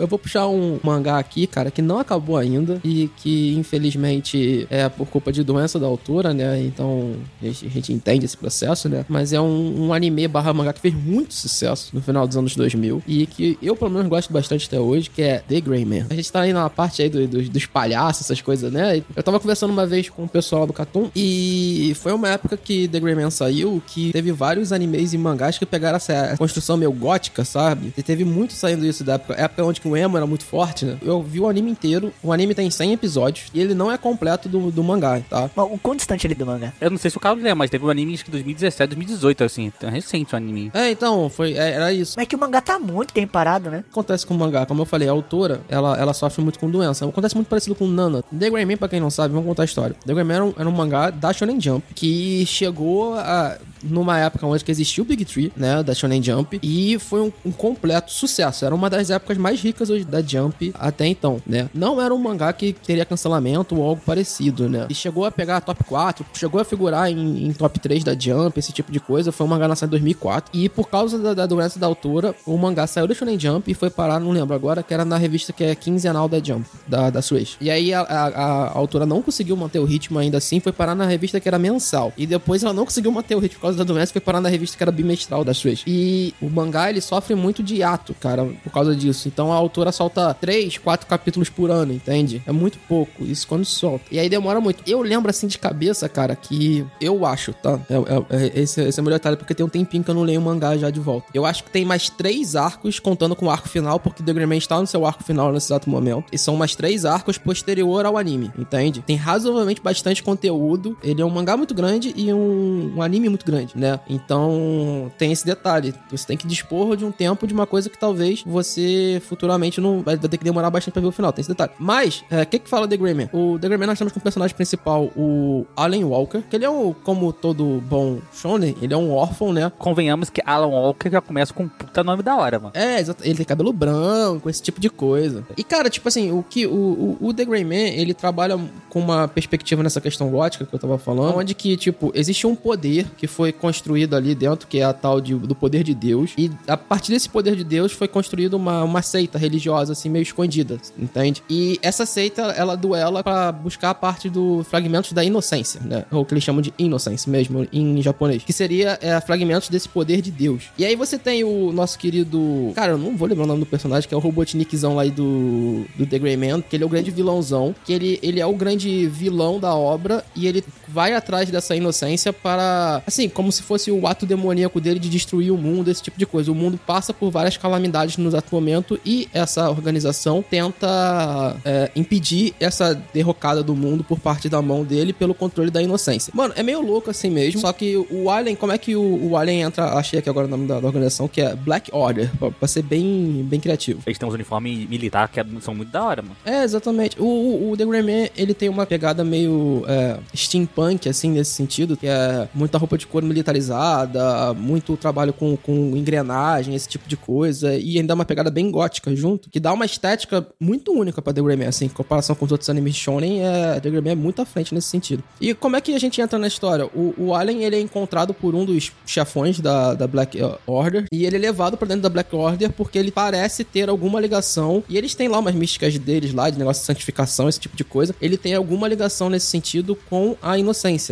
[0.00, 4.88] Eu vou puxar um mangá aqui, cara, que não acabou ainda e que, infelizmente, é
[4.88, 6.60] por culpa de doença da autora, né?
[6.62, 9.04] Então, a gente, a gente entende esse processo, né?
[9.08, 12.54] Mas é um, um anime barra mangá que fez muito sucesso no final dos anos
[12.56, 16.06] 2000 e que eu, pelo menos, gosto bastante até hoje, que é The Grey Man.
[16.10, 19.02] A gente tá aí na parte aí do- do- dos palhaços, essas coisas, né?
[19.14, 22.88] Eu tava conversando uma vez com o pessoal do Cartoon e foi uma época que
[22.88, 26.92] The Grey Man saiu que teve vários animes e mangás que pegaram essa construção meio
[26.92, 27.92] gótica, sabe?
[27.96, 30.96] E teve muito saindo isso da época, época onde o emo era muito forte, né?
[31.02, 34.48] Eu vi o anime inteiro, o anime tem 100 episódios e ele não é completo
[34.48, 35.50] do, do mangá, tá?
[35.54, 36.72] Bom, o quão distante ele do mangá?
[36.80, 39.44] Eu não sei se o Carlos lembra, mas teve um anime acho que 2017, 2018,
[39.44, 39.72] assim.
[39.82, 40.70] É recente o anime.
[40.74, 42.14] É, então, foi, é- era isso.
[42.16, 43.84] Mas é que o mangá tá muito tempo parado, né?
[43.90, 44.66] acontece com o mangá?
[44.66, 47.06] Como eu falei, a autora, ela, ela sofre muito com doença.
[47.06, 48.22] Acontece muito parecido com Nana.
[48.36, 49.96] The Grey Man, pra quem não sabe, vamos contar a história.
[50.06, 54.18] The Grey Man era um, era um mangá da Shonen Jump, que chegou a, numa
[54.18, 57.52] época onde que existia o Big Tree, né, da Shonen Jump, e foi um, um
[57.52, 58.64] completo sucesso.
[58.64, 61.70] Era uma das épocas mais ricas hoje da Jump até então, né.
[61.72, 64.86] Não era um mangá que teria cancelamento ou algo parecido, né.
[64.90, 68.58] E chegou a pegar top 4, chegou a figurar em, em top 3 da Jump,
[68.58, 69.30] esse tipo de coisa.
[69.32, 70.50] Foi um mangá lançado em 2004.
[70.52, 73.74] E por causa da, da doença da autora, o mangá saiu da Shonen Jump e
[73.74, 77.08] foi parar, não lembro agora, que era na revista que é quinzenal da Jump, da,
[77.10, 77.56] da Suez.
[77.60, 80.94] E aí a, a- a autora não conseguiu manter o ritmo ainda assim, foi parar
[80.94, 82.12] na revista que era mensal.
[82.16, 84.48] E depois ela não conseguiu manter o ritmo por causa da doença, foi parar na
[84.48, 85.82] revista que era bimestral da Suez.
[85.86, 89.28] E o mangá, ele sofre muito de hiato, cara, por causa disso.
[89.28, 92.42] Então a autora solta três, quatro capítulos por ano, entende?
[92.46, 94.04] É muito pouco, isso quando solta.
[94.10, 94.82] E aí demora muito.
[94.86, 97.78] Eu lembro assim de cabeça, cara, que eu acho, tá?
[97.88, 100.14] É, é- é- esse, esse é o meu detalhe, porque tem um tempinho que eu
[100.14, 101.26] não leio o mangá já de volta.
[101.34, 104.46] Eu acho que tem mais três arcos, contando com o arco final, porque The Grey
[104.46, 106.24] Man está no seu arco final nesse exato momento.
[106.32, 109.02] E são mais três arcos posterior ao anime, entende?
[109.02, 110.96] Tem razoavelmente bastante conteúdo.
[111.02, 114.00] Ele é um mangá muito grande e um, um anime muito grande, né?
[114.08, 115.94] Então tem esse detalhe.
[116.10, 119.49] Você tem que dispor de um tempo de uma coisa que talvez você futuramente
[119.80, 121.32] não vai ter que demorar bastante pra ver o final.
[121.32, 121.72] Tem esse detalhe.
[121.78, 123.28] Mas, é, o que que fala The Grey Man?
[123.32, 126.70] O The Grey Man nós temos como personagem principal o Alan Walker, que ele é
[126.70, 129.70] um, como todo bom shonen, ele é um órfão, né?
[129.78, 132.72] Convenhamos que Alan Walker já começa com um puta nome da hora, mano.
[132.74, 133.24] É, exato.
[133.24, 135.44] Ele tem cabelo branco, esse tipo de coisa.
[135.56, 136.72] E, cara, tipo assim, o que o,
[137.20, 138.58] o, o The Grey Man, ele trabalha
[138.88, 142.54] com uma perspectiva nessa questão gótica que eu tava falando, onde que, tipo, existe um
[142.54, 146.32] poder que foi construído ali dentro, que é a tal de, do poder de Deus.
[146.36, 150.22] E a partir desse poder de Deus foi construída uma, uma seita religiosa, assim, meio
[150.22, 151.42] escondida, entende?
[151.48, 156.04] E essa seita, ela duela pra buscar a parte do fragmentos da inocência, né?
[156.10, 158.44] Ou que eles chamam de innocence mesmo, em japonês.
[158.44, 160.64] Que seria é, fragmentos desse poder de Deus.
[160.78, 162.72] E aí você tem o nosso querido.
[162.74, 165.84] Cara, eu não vou lembrar o nome do personagem, que é o Robotnikzão lá do,
[165.96, 167.74] do The Grey Man, que ele é o grande vilãozão.
[167.84, 172.32] Que ele, ele é o grande vilão da obra e ele vai atrás dessa inocência
[172.32, 173.02] para.
[173.06, 176.26] Assim, como se fosse o ato demoníaco dele de destruir o mundo, esse tipo de
[176.26, 176.50] coisa.
[176.50, 182.54] O mundo passa por várias calamidades no exato momento e essa organização tenta é, impedir
[182.60, 186.32] essa derrocada do mundo por parte da mão dele pelo controle da inocência.
[186.34, 187.60] Mano, é meio louco assim mesmo.
[187.60, 189.84] Só que o Alien, como é que o, o Alien entra?
[189.94, 192.82] Achei aqui agora o nome da, da organização, que é Black Order, pra, pra ser
[192.82, 194.00] bem, bem criativo.
[194.06, 196.36] Eles têm uns uniformes militar que é- são muito da hora, mano.
[196.44, 197.20] É, exatamente.
[197.20, 200.70] O, o, o The Grey Man, ele tem uma pegada meio é, steampunk,
[201.08, 206.74] assim, nesse sentido, que é muita roupa de couro militarizada, muito trabalho com, com engrenagem,
[206.74, 210.46] esse tipo de coisa, e ainda uma pegada bem gótica junto, que dá uma estética
[210.58, 213.80] muito única pra The Grey Man, assim, em comparação com os outros animes shonen, é,
[213.80, 215.22] The Grey Man é muito à frente nesse sentido.
[215.40, 216.86] E como é que a gente entra na história?
[216.86, 221.24] O, o Alien, ele é encontrado por um dos chefões da, da Black Order, e
[221.24, 224.96] ele é levado pra dentro da Black Order porque ele parece ter alguma ligação, e
[224.96, 228.14] eles têm lá umas místicas deles lá, de negócio de santificação, esse tipo de coisa.
[228.20, 230.69] Ele tem alguma ligação nesse sentido com a inocência.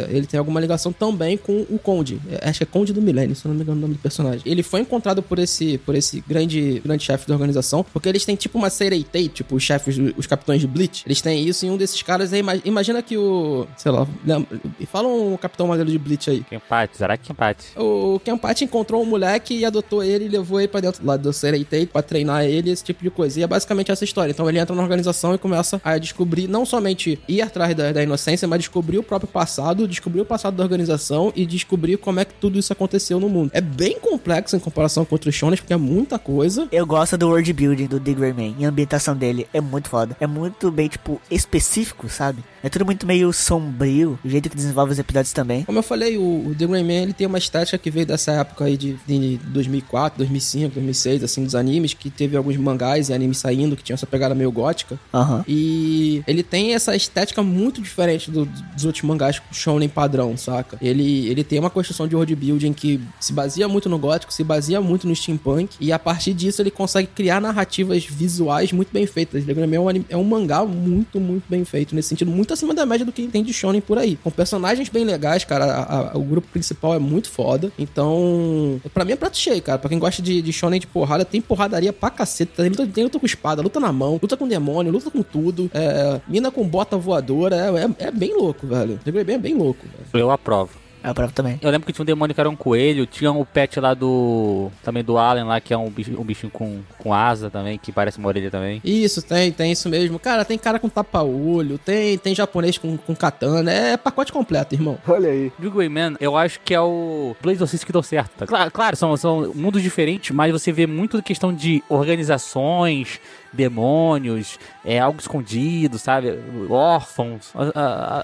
[0.09, 2.21] Ele tem alguma ligação também com o Conde.
[2.31, 4.01] É, Acho que é Conde do Milênio, se eu não me engano o nome do
[4.01, 4.41] personagem.
[4.45, 8.37] Ele foi encontrado por esse, por esse grande, grande chefe da organização, porque eles têm
[8.37, 11.03] tipo uma Sereitei, tipo os chefes, os capitães de Bleach.
[11.07, 14.59] Eles têm isso e um desses caras aí, ima- imagina que o, sei lá, lembra-
[14.91, 16.43] fala um capitão maneiro de Bleach aí.
[16.49, 17.69] Kenpachi, será que Kenpachi?
[17.77, 21.33] O Kenpachi encontrou um moleque e adotou ele e levou ele pra dentro lá do
[21.33, 23.39] Sereitei pra treinar ele, esse tipo de coisa.
[23.41, 24.31] E é basicamente essa história.
[24.33, 28.03] Então ele entra na organização e começa a descobrir, não somente ir atrás da, da
[28.03, 32.21] inocência, mas descobrir o próprio passado passado, descobrir o passado da organização e descobrir como
[32.21, 33.51] é que tudo isso aconteceu no mundo.
[33.55, 36.69] É bem complexo em comparação com outros shonen, porque é muita coisa.
[36.71, 38.55] Eu gosto do world building do The Grey Man.
[38.59, 40.15] E a ambientação dele é muito foda.
[40.21, 42.45] É muito bem, tipo, específico, sabe?
[42.63, 44.19] É tudo muito meio sombrio.
[44.25, 45.65] O jeito que desenvolve os episódios também.
[45.65, 48.33] Como eu falei, o, o The Grey Man ele tem uma estética que veio dessa
[48.33, 53.13] época aí de, de 2004, 2005, 2006, assim, dos animes, que teve alguns mangás e
[53.15, 54.99] animes saindo que tinham essa pegada meio gótica.
[55.13, 55.45] Aham.
[55.47, 60.77] E ele tem essa estética muito diferente do- dos outros mangás shonen padrão, saca?
[60.81, 64.43] Ele, ele tem uma construção de world building que se baseia muito no gótico, se
[64.45, 69.07] baseia muito no steampunk, e a partir disso ele consegue criar narrativas visuais muito bem
[69.07, 69.45] feitas.
[69.45, 72.31] The Grey Man é um, anime- é um mangá muito, muito bem feito, nesse sentido,
[72.31, 74.17] muito acima da média do que tem de shonen por aí.
[74.23, 79.05] Com personagens bem legais, cara, a- a- o grupo principal é muito foda, então, pra
[79.05, 79.79] mim é prato cheio, cara.
[79.79, 83.05] Pra quem gosta de, de shonen de porrada, tem porradaria pra caceta, tem luta, tem
[83.05, 86.67] luta com espada, luta na mão, luta com demônio, luta com tudo, é, mina com
[86.67, 88.99] bota voadora, é, é, é bem louco, velho.
[89.05, 90.23] É bem louco, velho.
[90.23, 90.71] Eu aprovo.
[91.03, 91.59] É a prova também.
[91.63, 94.71] Eu lembro que tinha um demônio que era um coelho, tinha o pet lá do.
[94.83, 97.93] Também do Alien lá, que é um bicho, um bichinho com, com asa também, que
[97.93, 98.81] parece uma orelha também.
[98.85, 100.19] Isso, tem, tem isso mesmo.
[100.19, 104.99] Cara, tem cara com tapa-olho, tem, tem japonês com, com katana, é pacote completo, irmão.
[105.07, 105.53] Olha aí.
[105.59, 108.33] Grey Man, eu acho que é o Blaze Assist que deu certo.
[108.39, 108.47] Tá?
[108.47, 113.21] Claro, claro são, são mundos diferentes, mas você vê muito questão de organizações,
[113.53, 116.39] demônios, é algo escondido, sabe?
[116.69, 117.51] Órfãos.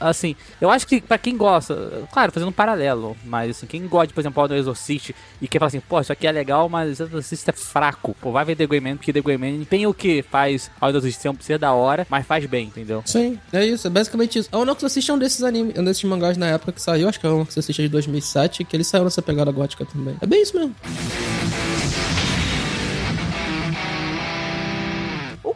[0.01, 4.13] Assim, eu acho que pra quem gosta, claro, fazendo um paralelo, mas assim, quem gosta,
[4.13, 7.05] por exemplo, do Exorcist e quer falar assim, pô, isso aqui é legal, mas o
[7.05, 8.15] Exorcist é fraco.
[8.21, 10.91] Pô, vai ver The Grey Man, porque The Grey Man tem o que faz ao
[10.91, 13.03] Exorcist ser- ser da hora, mas faz bem, entendeu?
[13.07, 14.49] Sim, é isso, é basicamente isso.
[14.53, 17.27] A Onoxocist é um desses animes, um desses mangás na época que saiu, acho que
[17.27, 20.17] é o Onoxocist de 2007, que ele saiu nessa pegada gótica também.
[20.21, 20.75] É bem isso mesmo.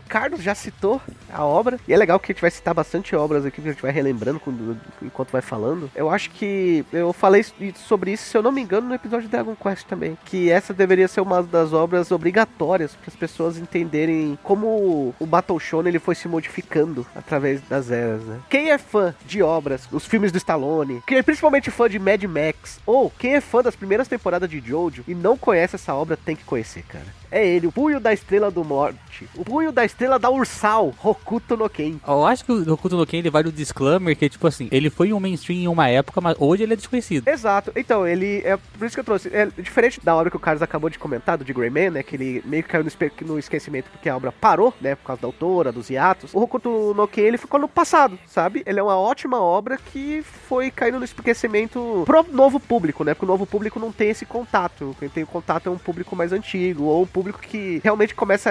[0.08, 3.14] O Carlos já citou a obra, e é legal que a gente vai citar bastante
[3.14, 5.90] obras aqui, que a gente vai relembrando quando- enquanto vai falando.
[5.94, 7.44] Eu acho que eu falei
[7.74, 10.72] sobre isso, se eu não me engano, no episódio de Dragon Quest também, que essa
[10.72, 15.98] deveria ser uma das obras obrigatórias para as pessoas entenderem como o Battle Shonen ele
[15.98, 18.38] foi se modificando através das eras, né?
[18.48, 22.24] Quem é fã de obras, os filmes do Stallone, quem é principalmente fã de Mad
[22.24, 26.16] Max, ou quem é fã das primeiras temporadas de Jojo e não conhece essa obra,
[26.16, 27.18] tem que conhecer, cara.
[27.30, 31.56] É ele, o Punho da Estrela do Norte, o Punho da Estrela da Ursal, Hokuto
[31.56, 31.96] no Ken.
[32.06, 34.90] Eu acho que o Hokuto no Ken ele vai no disclaimer que, tipo assim, ele
[34.90, 37.26] foi um mainstream em uma época, mas hoje ele é desconhecido.
[37.28, 37.72] Exato.
[37.74, 39.28] Então, ele é por isso que eu trouxe.
[39.34, 42.02] É diferente da obra que o Carlos acabou de comentar, do de Greyman, né?
[42.02, 44.94] Que ele meio que caiu no, espe- no esquecimento porque a obra parou, né?
[44.94, 46.32] Por causa da autora, dos hiatos.
[46.32, 48.62] O Hokuto no Ken, ele ficou no passado, sabe?
[48.66, 53.14] Ele é uma ótima obra que foi caindo no esquecimento pro novo público, né?
[53.14, 54.94] Porque o novo público não tem esse contato.
[54.98, 58.50] Quem tem o contato é um público mais antigo, ou um público que realmente começa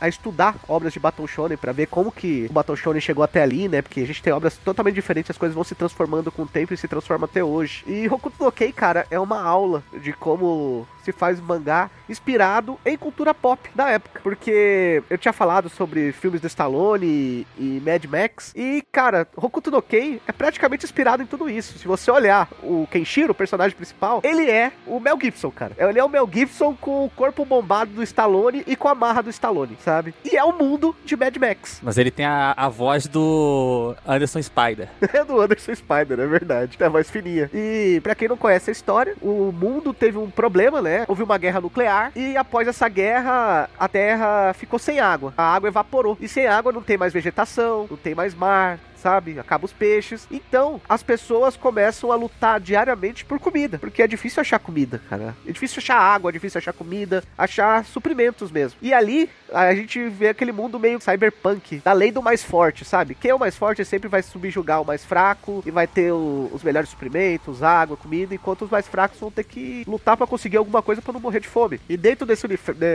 [0.00, 3.24] a, a estudar obras de Battle Shonen pra ver como que o Battle Shonen chegou
[3.24, 3.82] até ali, né?
[3.82, 6.74] Porque a gente tem obras totalmente diferentes, as coisas vão se transformando com o tempo
[6.74, 7.84] e se transformam até hoje.
[7.86, 12.96] E Hokuto no Ken, cara, é uma aula de como se faz mangá inspirado em
[12.96, 14.20] cultura pop da época.
[14.22, 18.52] Porque eu tinha falado sobre filmes do Stallone e, e Mad Max.
[18.56, 21.78] E, cara, Hokuto no Ken é praticamente inspirado em tudo isso.
[21.78, 25.74] Se você olhar o Kenshiro, o personagem principal, ele é o Mel Gibson, cara.
[25.78, 29.22] Ele é o Mel Gibson com o corpo bombado do Stallone e com a marra
[29.22, 30.14] do Stallone, sabe?
[30.24, 31.80] E é o mundo de Mad Max.
[31.82, 34.88] Mas ele tem a, a voz do Anderson Spider.
[35.16, 36.76] É do Anderson Spider, é verdade.
[36.76, 37.48] Tem a voz fininha.
[37.54, 40.95] E pra quem não conhece a história, o mundo teve um problema, né?
[41.08, 45.34] Houve uma guerra nuclear e após essa guerra, a Terra ficou sem água.
[45.36, 46.16] A água evaporou.
[46.20, 49.38] E sem água não tem mais vegetação, não tem mais mar, sabe?
[49.38, 50.26] Acaba os peixes.
[50.30, 55.34] Então, as pessoas começam a lutar diariamente por comida, porque é difícil achar comida, cara.
[55.46, 58.78] É difícil achar água, é difícil achar comida, achar suprimentos mesmo.
[58.82, 63.14] E ali a gente vê aquele mundo meio cyberpunk, da lei do mais forte, sabe?
[63.14, 66.50] Quem é o mais forte sempre vai subjugar o mais fraco e vai ter o-
[66.52, 70.56] os melhores suprimentos, água, comida, enquanto os mais fracos vão ter que lutar pra conseguir
[70.56, 71.80] alguma coisa pra não morrer de fome.
[71.88, 72.46] E dentro desse,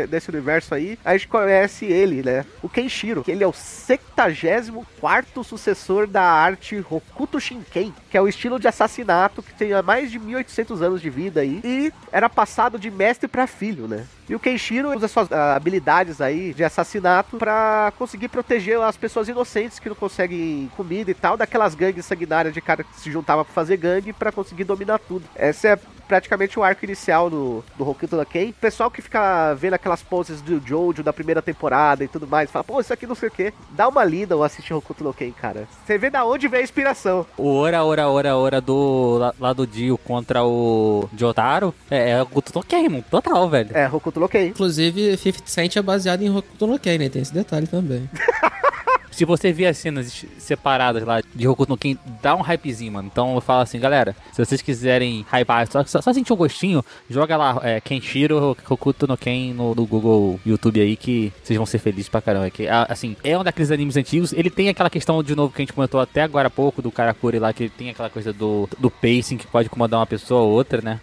[0.10, 2.46] desse universo aí, a gente conhece ele, né?
[2.62, 8.28] O Kenshiro, que ele é o 74 sucessor da arte Hokuto Shinken, que é o
[8.28, 12.80] estilo de assassinato que tem mais de 1800 anos de vida aí e era passado
[12.80, 14.06] de mestre pra filho, né?
[14.30, 19.28] E o Kenshiro usa suas ah, habilidades aí de assassinato pra conseguir proteger as pessoas
[19.28, 23.44] inocentes que não conseguem comida e tal, daquelas gangues sanguinárias de cara que se juntava
[23.44, 25.26] pra fazer gangue pra conseguir dominar tudo.
[25.36, 25.80] Essa é
[26.12, 28.50] praticamente o arco inicial do, do Hokuto no Ken.
[28.50, 32.52] O pessoal que fica vendo aquelas poses do Jojo da primeira temporada e tudo mais,
[32.52, 33.54] fala, pô, isso aqui não sei o que.
[33.70, 35.70] Dá uma lida ou assiste Hokuto no Ken, cara.
[35.86, 37.26] Você vê da onde vem a inspiração.
[37.38, 42.20] O Ora, Ora, Ora, Ora do, lá, lá do Dio contra o Jotaro é, é
[42.20, 43.06] o Hokuto no Ken, mano.
[43.10, 43.70] Total, velho.
[43.74, 44.48] É, Hokuto no Ken.
[44.48, 47.08] Inclusive, 50 Cent é baseado em Hokuto no Ken, né?
[47.08, 48.10] Tem esse detalhe também.
[49.12, 53.10] se você ver as cenas separadas lá de Hokuto no Ken, dá um hypezinho, mano.
[53.12, 56.84] Então eu falo assim, galera, se vocês quiserem hypar, só, só, só sentir um gostinho,
[57.10, 61.66] joga lá é, Kenshiro Hokuto no Ken no, no Google YouTube aí que vocês vão
[61.66, 62.50] ser felizes pra caramba.
[62.50, 64.34] Que, assim, é um daqueles animes antigos.
[64.34, 66.92] Ele tem aquela questão, de novo, que a gente comentou até agora há pouco, do
[66.92, 70.42] Karakuri lá, que ele tem aquela coisa do, do pacing que pode incomodar uma pessoa
[70.42, 71.00] ou outra, né?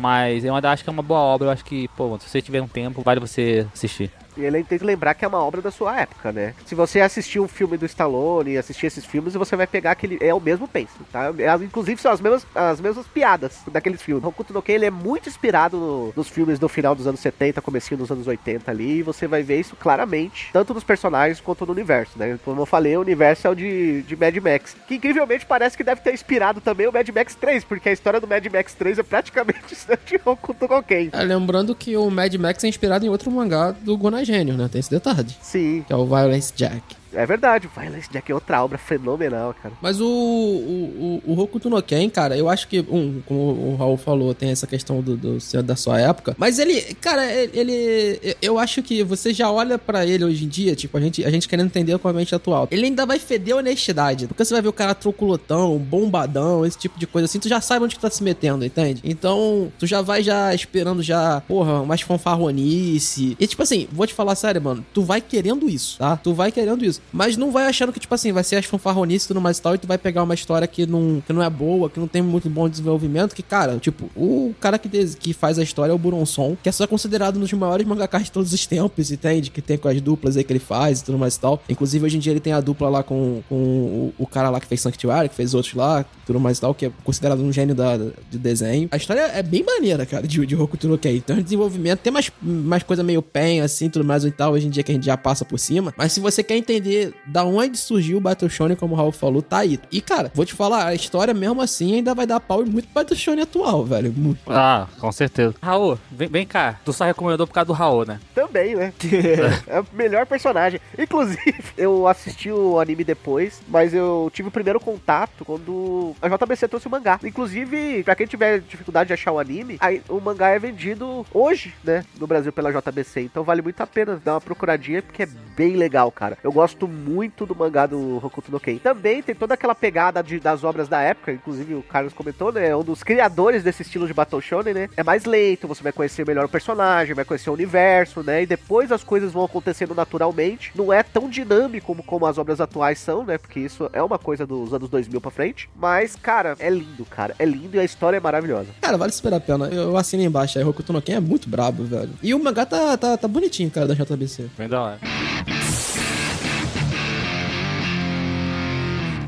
[0.00, 1.48] Mas eu ainda acho que é uma boa obra.
[1.48, 4.10] Eu acho que, pô, se você tiver um tempo, vale você assistir.
[4.36, 6.54] E ele tem que lembrar que é uma obra da sua época, né?
[6.66, 10.18] Se você assistir um filme do Stallone assistir esses filmes, você vai pegar aquele.
[10.20, 11.32] É o mesmo pace, tá?
[11.38, 14.24] É, inclusive são as mesmas, as mesmas piadas daqueles filmes.
[14.24, 17.60] Hokuto no Ken ele é muito inspirado no- nos filmes do final dos anos 70,
[17.62, 18.98] comecinho dos anos 80 ali.
[18.98, 22.38] E você vai ver isso claramente, tanto nos personagens quanto no universo, né?
[22.44, 24.76] Como eu falei, o universo é o de, de Mad Max.
[24.88, 28.20] Que incrivelmente parece que deve ter inspirado também o Mad Max 3, porque a história
[28.20, 29.74] do Mad Max 3 é praticamente
[30.06, 31.08] de Hokuto no Ken.
[31.12, 34.68] É, lembrando que o Mad Max é inspirado em outro mangá do Gênio, né?
[34.68, 35.28] Tem esse detalhe.
[35.40, 36.82] Sim, Que é o Violence Jack.
[37.14, 37.66] É verdade.
[37.66, 39.74] O Violence Jack é outra obra fenomenal, cara.
[39.80, 43.76] Mas o, o, o, o Hokuto no Ken, cara, eu acho que, um, como o
[43.76, 46.34] Raul falou, tem essa questão do, do da sua época.
[46.38, 48.36] Mas ele, cara, ele.
[48.40, 51.30] Eu acho que você já olha pra ele hoje em dia, tipo, a gente, a
[51.30, 52.68] gente querendo entender com a mente atual.
[52.70, 54.26] Ele ainda vai feder honestidade.
[54.26, 57.60] Porque você vai ver o cara troculotão, bombadão, esse tipo de coisa assim, tu já
[57.60, 59.00] sabe onde que tá se metendo, entende?
[59.04, 63.36] Então, tu já vai já esperando já, porra, umas fanfarronice.
[63.38, 66.16] E tipo assim, vou te falar sério, mano, tu vai querendo isso, tá?
[66.16, 67.00] Tu vai querendo isso.
[67.12, 69.62] Mas não vai achando que, tipo assim, vai ser as fanfarronices e tudo mais e
[69.62, 72.08] tal, e tu vai pegar uma história que não, que não é boa, que não
[72.08, 75.92] tem muito bom desenvolvimento, que, cara, tipo, o cara que, des- que faz a história
[75.92, 79.10] é o Buronson, que é só considerado um dos maiores mangakas de todos os tempos,
[79.10, 79.50] entende?
[79.50, 81.62] Que tem com as duplas aí que ele faz e tudo mais e tal.
[81.68, 84.60] Inclusive, hoje em dia ele tem a dupla lá com, com o, o cara lá
[84.60, 87.52] que fez Sanctuary, que fez outros lá, tudo mais e tal, que é considerado um
[87.52, 88.88] gênio da, de desenho.
[88.90, 91.18] A história é bem maneira, cara, de, de Hokuto no Ken.
[91.20, 94.66] Tem um desenvolvimento, tem mais, mais coisa meio pen, assim, tudo mais e tal, hoje
[94.66, 95.92] em dia que a gente já passa por cima.
[95.96, 96.93] Mas se você quer entender
[97.26, 99.78] da onde surgiu o Battle Shonen, como o Raul falou, tá aí.
[99.90, 102.88] E, cara, vou te falar, a história mesmo assim ainda vai dar pau e muito
[102.92, 104.12] Battle Shonen atual, velho.
[104.12, 104.40] Muito.
[104.46, 105.54] Ah, com certeza.
[105.62, 106.78] Raul, vem, vem cá.
[106.84, 108.20] Tu só recomendou por causa do Raul, né?
[108.34, 108.92] Também, né?
[109.66, 110.80] é o melhor personagem.
[110.98, 116.68] Inclusive, eu assisti o anime depois, mas eu tive o primeiro contato quando a JBC
[116.68, 117.18] trouxe o mangá.
[117.22, 121.74] Inclusive, pra quem tiver dificuldade de achar o anime, aí, o mangá é vendido hoje,
[121.82, 123.22] né, no Brasil pela JBC.
[123.22, 126.38] Então vale muito a pena dar uma procuradinha, porque é bem legal, cara.
[126.42, 128.76] Eu gosto muito do mangá do Hokuto no Ken.
[128.78, 132.68] Também tem toda aquela pegada de- das obras da época, inclusive o Carlos comentou, né,
[132.68, 134.88] é um dos criadores desse estilo de Battle Shonen, né?
[134.96, 138.42] É mais lento, você vai conhecer melhor o personagem, vai conhecer o universo, né?
[138.42, 140.72] E depois as coisas vão acontecendo naturalmente.
[140.74, 143.36] Não é tão dinâmico como, como as obras atuais são, né?
[143.38, 145.68] Porque isso é uma coisa dos anos 2000 pra frente.
[145.76, 147.34] Mas, cara, é lindo, cara.
[147.38, 148.68] É lindo e a história é maravilhosa.
[148.80, 149.66] Cara, vale super a pena.
[149.68, 152.10] Eu, eu assino embaixo aí, Hokuto no Ken é muito brabo, velho.
[152.22, 154.46] E o mangá tá, tá, tá bonitinho, cara, da JBC.
[154.56, 154.98] Vem da hora.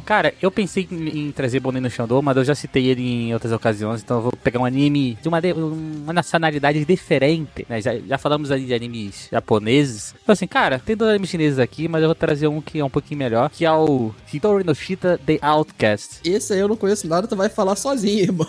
[0.06, 3.34] Cara, eu pensei em, em trazer Bonen no Shandou, mas eu já citei ele em
[3.34, 7.80] outras ocasiões, então eu vou pegar um anime de uma, de- uma nacionalidade diferente, né?
[7.80, 10.14] Já, já falamos ali de animes japoneses.
[10.22, 12.84] Então assim, cara, tem dois animes chineses aqui, mas eu vou trazer um que é
[12.84, 16.20] um pouquinho melhor, que é o Hitori no Shita The Outcast.
[16.24, 18.46] Esse aí eu não conheço nada, tu vai falar sozinho, irmão.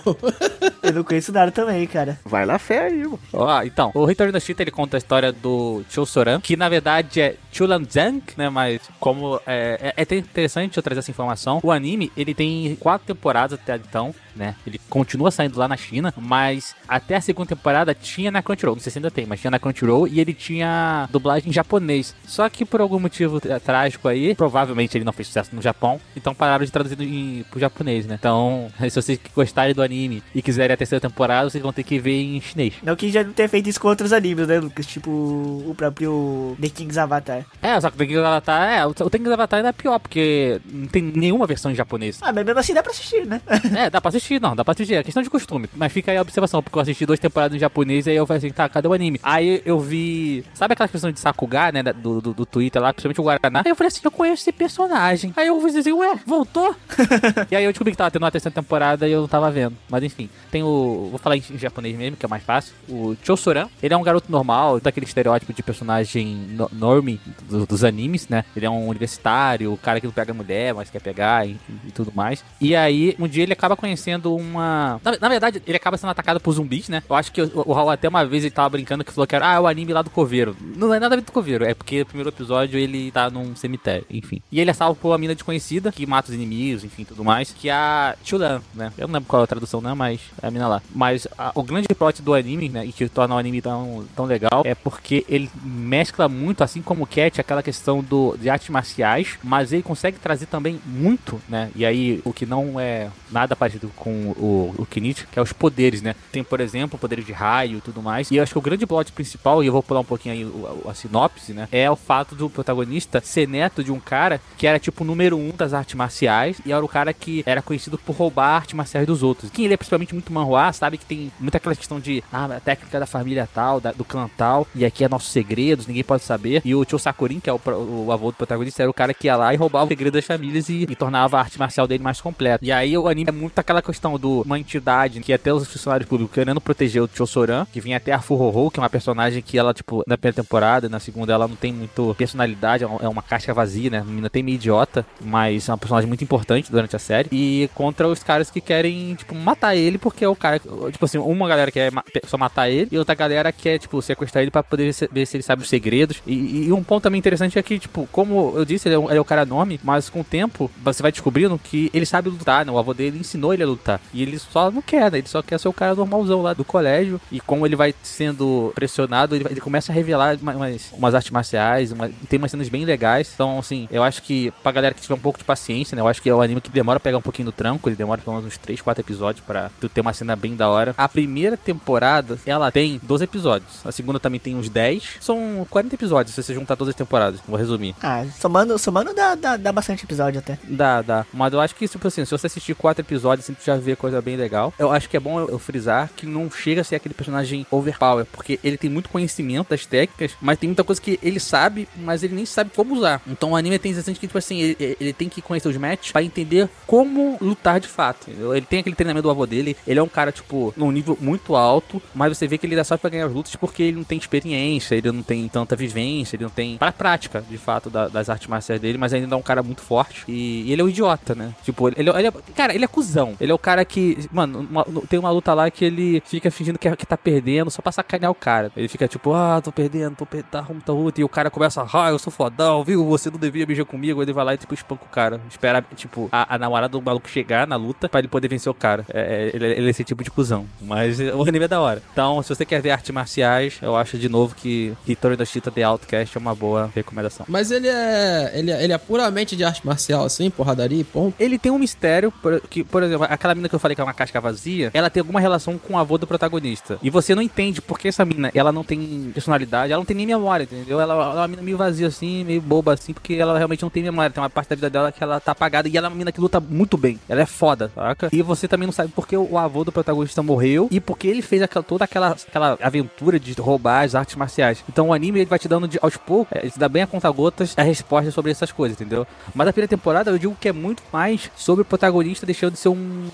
[0.84, 2.20] Eu não conheço nada também, cara.
[2.24, 3.20] Vai na fé aí, irmão.
[3.34, 7.20] Ó, então, o Hitori no Shita ele conta a história do Chosoran, que na verdade
[7.20, 8.48] é Chulanzang, né?
[8.50, 11.47] Mas como é, é, é até interessante eu trazer essa informação.
[11.64, 14.56] O anime ele tem quatro temporadas até então, né?
[14.66, 18.76] Ele continua saindo lá na China, mas até a segunda temporada tinha na Crunchyroll.
[18.76, 22.16] Não sei se ainda tem, mas tinha na Crunchyroll e ele tinha dublagem em japonês.
[22.26, 26.36] Só que por algum motivo trágico aí, provavelmente ele não fez sucesso no Japão, então
[26.36, 28.16] pararam de traduzir em, pro japonês, né?
[28.20, 32.00] Então, se vocês gostarem do anime e quiserem a terceira temporada, vocês vão ter que
[32.00, 32.74] ver em chinês.
[32.84, 34.86] Não que já não tenha feito isso com outros animes, né, Lucas?
[34.86, 37.46] Tipo o próprio The King's Avatar.
[37.62, 40.60] É, só que o Tengen Avatar, é, o o Tengen Avatar ainda é pior, porque
[40.72, 41.04] não tem
[41.38, 42.18] nenhuma versão em japonês.
[42.22, 43.40] Ah, mas mesmo assim dá pra assistir, né?
[43.76, 45.70] É, dá pra assistir, não, dá pra assistir, é questão de costume.
[45.76, 48.26] Mas fica aí a observação, porque eu assisti duas temporadas em japonês e aí eu
[48.26, 49.20] falei assim, tá, cadê o anime?
[49.22, 53.22] Aí eu vi, sabe aquela questão de Sakuga, né, do, do, do Twitter lá, principalmente
[53.22, 53.62] o Guaraná?
[53.64, 55.32] Aí eu falei assim, eu conheço esse personagem.
[55.36, 56.76] Aí eu falei assim, ué, voltou?
[57.52, 59.76] e aí eu descobri que tava tendo uma terceira temporada e eu não tava vendo.
[59.90, 62.74] Mas enfim, tem o, vou falar em japonês mesmo, que é mais fácil.
[62.90, 67.20] O Chosoran, ele é um garoto normal, daquele estereótipo de personagem no, normie
[67.50, 68.44] do- dos animes, né?
[68.56, 71.92] Ele é um universitário, o cara que não pega mulher, mas quer pegar e, e
[71.92, 72.44] tudo mais.
[72.60, 75.00] E aí, um dia ele acaba conhecendo uma.
[75.04, 77.04] Na, na verdade, ele acaba sendo atacado por zumbis, né?
[77.10, 79.36] Eu acho que o, o Raul até uma vez ele tava brincando que falou que
[79.36, 80.56] era ah, é o anime lá do Coveiro.
[80.76, 84.42] Não é nada do Coveiro, é porque no primeiro episódio ele tá num cemitério, enfim.
[84.52, 87.52] E ele é salvo por uma mina desconhecida que mata os inimigos, enfim, tudo mais.
[87.52, 88.92] Que é a Chulan, né?
[88.98, 89.94] Eu não lembro qual é a tradução, né?
[89.94, 90.82] Mas é a mina lá.
[90.94, 92.86] Mas a- o grande plot do anime, né?
[92.86, 97.04] E que torna o anime tão, tão legal é porque ele mescla muito, assim como
[97.04, 101.17] o Cat, aquela questão do, de artes marciais, mas ele consegue trazer também muito,
[101.48, 101.70] né?
[101.76, 105.54] E aí, o que não é nada parecido com o, o Kenichi, que é os
[105.54, 106.16] poderes, né?
[106.32, 108.30] Tem, por exemplo, poderes de raio e tudo mais.
[108.32, 110.46] E eu acho que o grande plot principal, e eu vou pular um pouquinho aí
[110.46, 111.68] o- a, sinopse, né?
[111.72, 115.38] É o fato do protagonista ser neto de um cara que era tipo o número
[115.38, 119.06] um das artes marciais e era o cara que era conhecido por roubar artes marciais
[119.08, 119.50] dos outros.
[119.52, 122.60] Quem ele é principalmente muito manhua, sabe que tem muita aquela questão de ah, a
[122.60, 126.24] técnica da família tal, da- do clã tal, e aqui é nossos segredos, ninguém pode
[126.24, 126.62] saber.
[126.64, 127.60] E o Tio Sakurin, que é o,
[128.06, 130.26] o avô do protagonista, era o cara que ia lá e roubava o segredo das
[130.26, 132.64] famílias e, e tornava a arte marcial dele mais completa.
[132.66, 136.08] E aí o anime é muito aquela questão do uma entidade que até os funcionários
[136.08, 139.42] públicos querendo proteger o Tio Soran, que vinha até a Fuhoho, que é uma personagem
[139.42, 143.00] que ela, tipo, na primeira temporada, na segunda ela não tem muito personalidade, é uma-
[143.02, 144.00] é uma caixa vazia, né?
[144.00, 147.30] A menina tem meio idiota, mas é uma personagem muito importante durante a série.
[147.32, 151.18] E contra os caras que querem, tipo, matar ele, porque é o cara, tipo assim,
[151.18, 151.92] uma galera quer
[152.26, 155.44] só matar ele, e outra galera quer, tipo, sequestrar ele pra poder ver se ele
[155.44, 156.22] sabe os segredos.
[156.28, 159.22] E, e um ponto também interessante é que, tipo, como eu disse, ele é, é
[159.22, 162.72] o cara nome, mas com o tempo você vai descobrindo que ele sabe lutar, né?
[162.72, 164.00] O avô dele ensinou ele a lutar.
[164.14, 165.20] E ele só não quer, né?
[165.20, 167.20] Ele só quer ser o cara normalzão lá do colégio.
[167.32, 171.16] E como ele vai sendo pressionado, ele, vai- ele começa a revelar uma- umas, umas
[171.16, 173.30] artes marciais, uma- tem umas cenas bem legais.
[173.34, 176.02] Então, assim, eu acho que pra galera que tiver um pouco de paciência, né?
[176.02, 177.96] Eu acho que é um anime que demora a pegar um pouquinho do tranco, ele
[177.96, 180.94] demora pelo menos uns 3, 4 episódios pra tu ter uma cena bem da hora.
[180.98, 183.86] A primeira temporada, ela tem 12 episódios.
[183.86, 185.18] A segunda também tem uns 10.
[185.20, 187.40] São 40 episódios, se você juntar todas as temporadas.
[187.48, 187.96] Vou resumir.
[188.02, 190.58] Ah, somando, somando dá, dá, dá bastante episódio até.
[190.64, 190.87] Dá,
[191.34, 193.96] Mas eu acho que, tipo assim, se você assistir quatro episódios, assim, tu já vê
[193.96, 194.74] coisa bem legal.
[194.78, 198.26] Eu acho que é bom eu, frisar que não chega a ser aquele personagem overpower,
[198.26, 202.24] porque ele tem muito conhecimento das técnicas, mas tem muita coisa que ele sabe, mas
[202.24, 203.22] ele nem sabe como usar.
[203.28, 206.12] Então o anime tem interessante que, tipo assim, ele, ele tem que conhecer os matches
[206.12, 208.30] pra entender como lutar de fato.
[208.30, 208.56] entendeu?
[208.56, 211.56] Ele tem aquele treinamento do avô dele, ele é um cara, tipo, num nível muito
[211.56, 214.04] alto, mas você vê que ele dá só pra ganhar as lutas porque ele não
[214.04, 218.08] tem experiência, ele não tem tanta vivência, ele não tem pra prática, de fato, da-
[218.08, 220.24] das artes marciais dele, mas ainda é um cara muito forte.
[220.28, 221.54] E, e ele é um idiota, né?
[221.64, 222.32] Tipo, ele, ele é.
[222.56, 223.36] Cara, ele é cuzão.
[223.40, 224.18] Ele é o cara que.
[224.32, 227.72] Mano, uma- tem uma luta lá que ele fica fingindo que, é- que tá perdendo
[227.72, 228.72] só pra sacanear o cara.
[228.76, 231.12] Ele fica tipo, ah, tô perdendo, tô perdendo, tá ruim, tá ruim.
[231.18, 233.06] E o cara começa, ah, eu sou fodão, viu?
[233.06, 234.22] Você não devia beijar comigo.
[234.22, 235.40] Ele vai lá e tipo, espanca o cara.
[235.50, 238.74] Espera, tipo, a, a namorada do maluco chegar na luta pra ele poder vencer o
[238.76, 239.06] cara.
[239.14, 240.66] É, é, ele, ele é esse tipo de cuzão.
[240.82, 242.02] Mas o anime é da hora.
[242.12, 245.72] Então, se você quer ver artes marciais, eu acho de novo que Hitori no Shita
[245.72, 247.46] The Outcast é uma boa recomendação.
[247.48, 248.84] Mas ele é, ele é.
[248.88, 251.36] Ele é puramente de arte marcial, assim, porradaria e ponto.
[251.40, 254.04] Ele tem um mistério, por, que, por exemplo, aquela mina que eu falei que é
[254.04, 256.98] uma casca vazia, ela tem alguma relação com o avô do protagonista.
[257.04, 260.26] E você não entende porque essa mina, ela não tem personalidade, ela não tem nem
[260.26, 261.00] memória, entendeu?
[261.00, 263.90] Ela, ela é uma mina meio vazia assim, meio boba assim, porque ela realmente não
[263.90, 264.32] tem memória.
[264.32, 266.32] Tem uma parte da vida dela que ela tá apagada e ela é uma mina
[266.32, 267.20] que luta muito bem.
[267.30, 268.30] Ela é foda, saca?
[268.32, 271.62] E você também não sabe porque o avô do protagonista morreu e porque ele fez
[271.62, 274.84] aquela, toda aquela, aquela aventura de roubar as artes marciais.
[274.90, 277.04] Então o anime ele vai te dando de, aos poucos, é, ele te dá bem
[277.04, 279.28] a conta gotas a resposta sobre essas coisas, entendeu?
[279.54, 282.80] Mas na primeira temporada eu digo que é muito mais sobre o protagonista deixando de
[282.80, 283.28] ser um,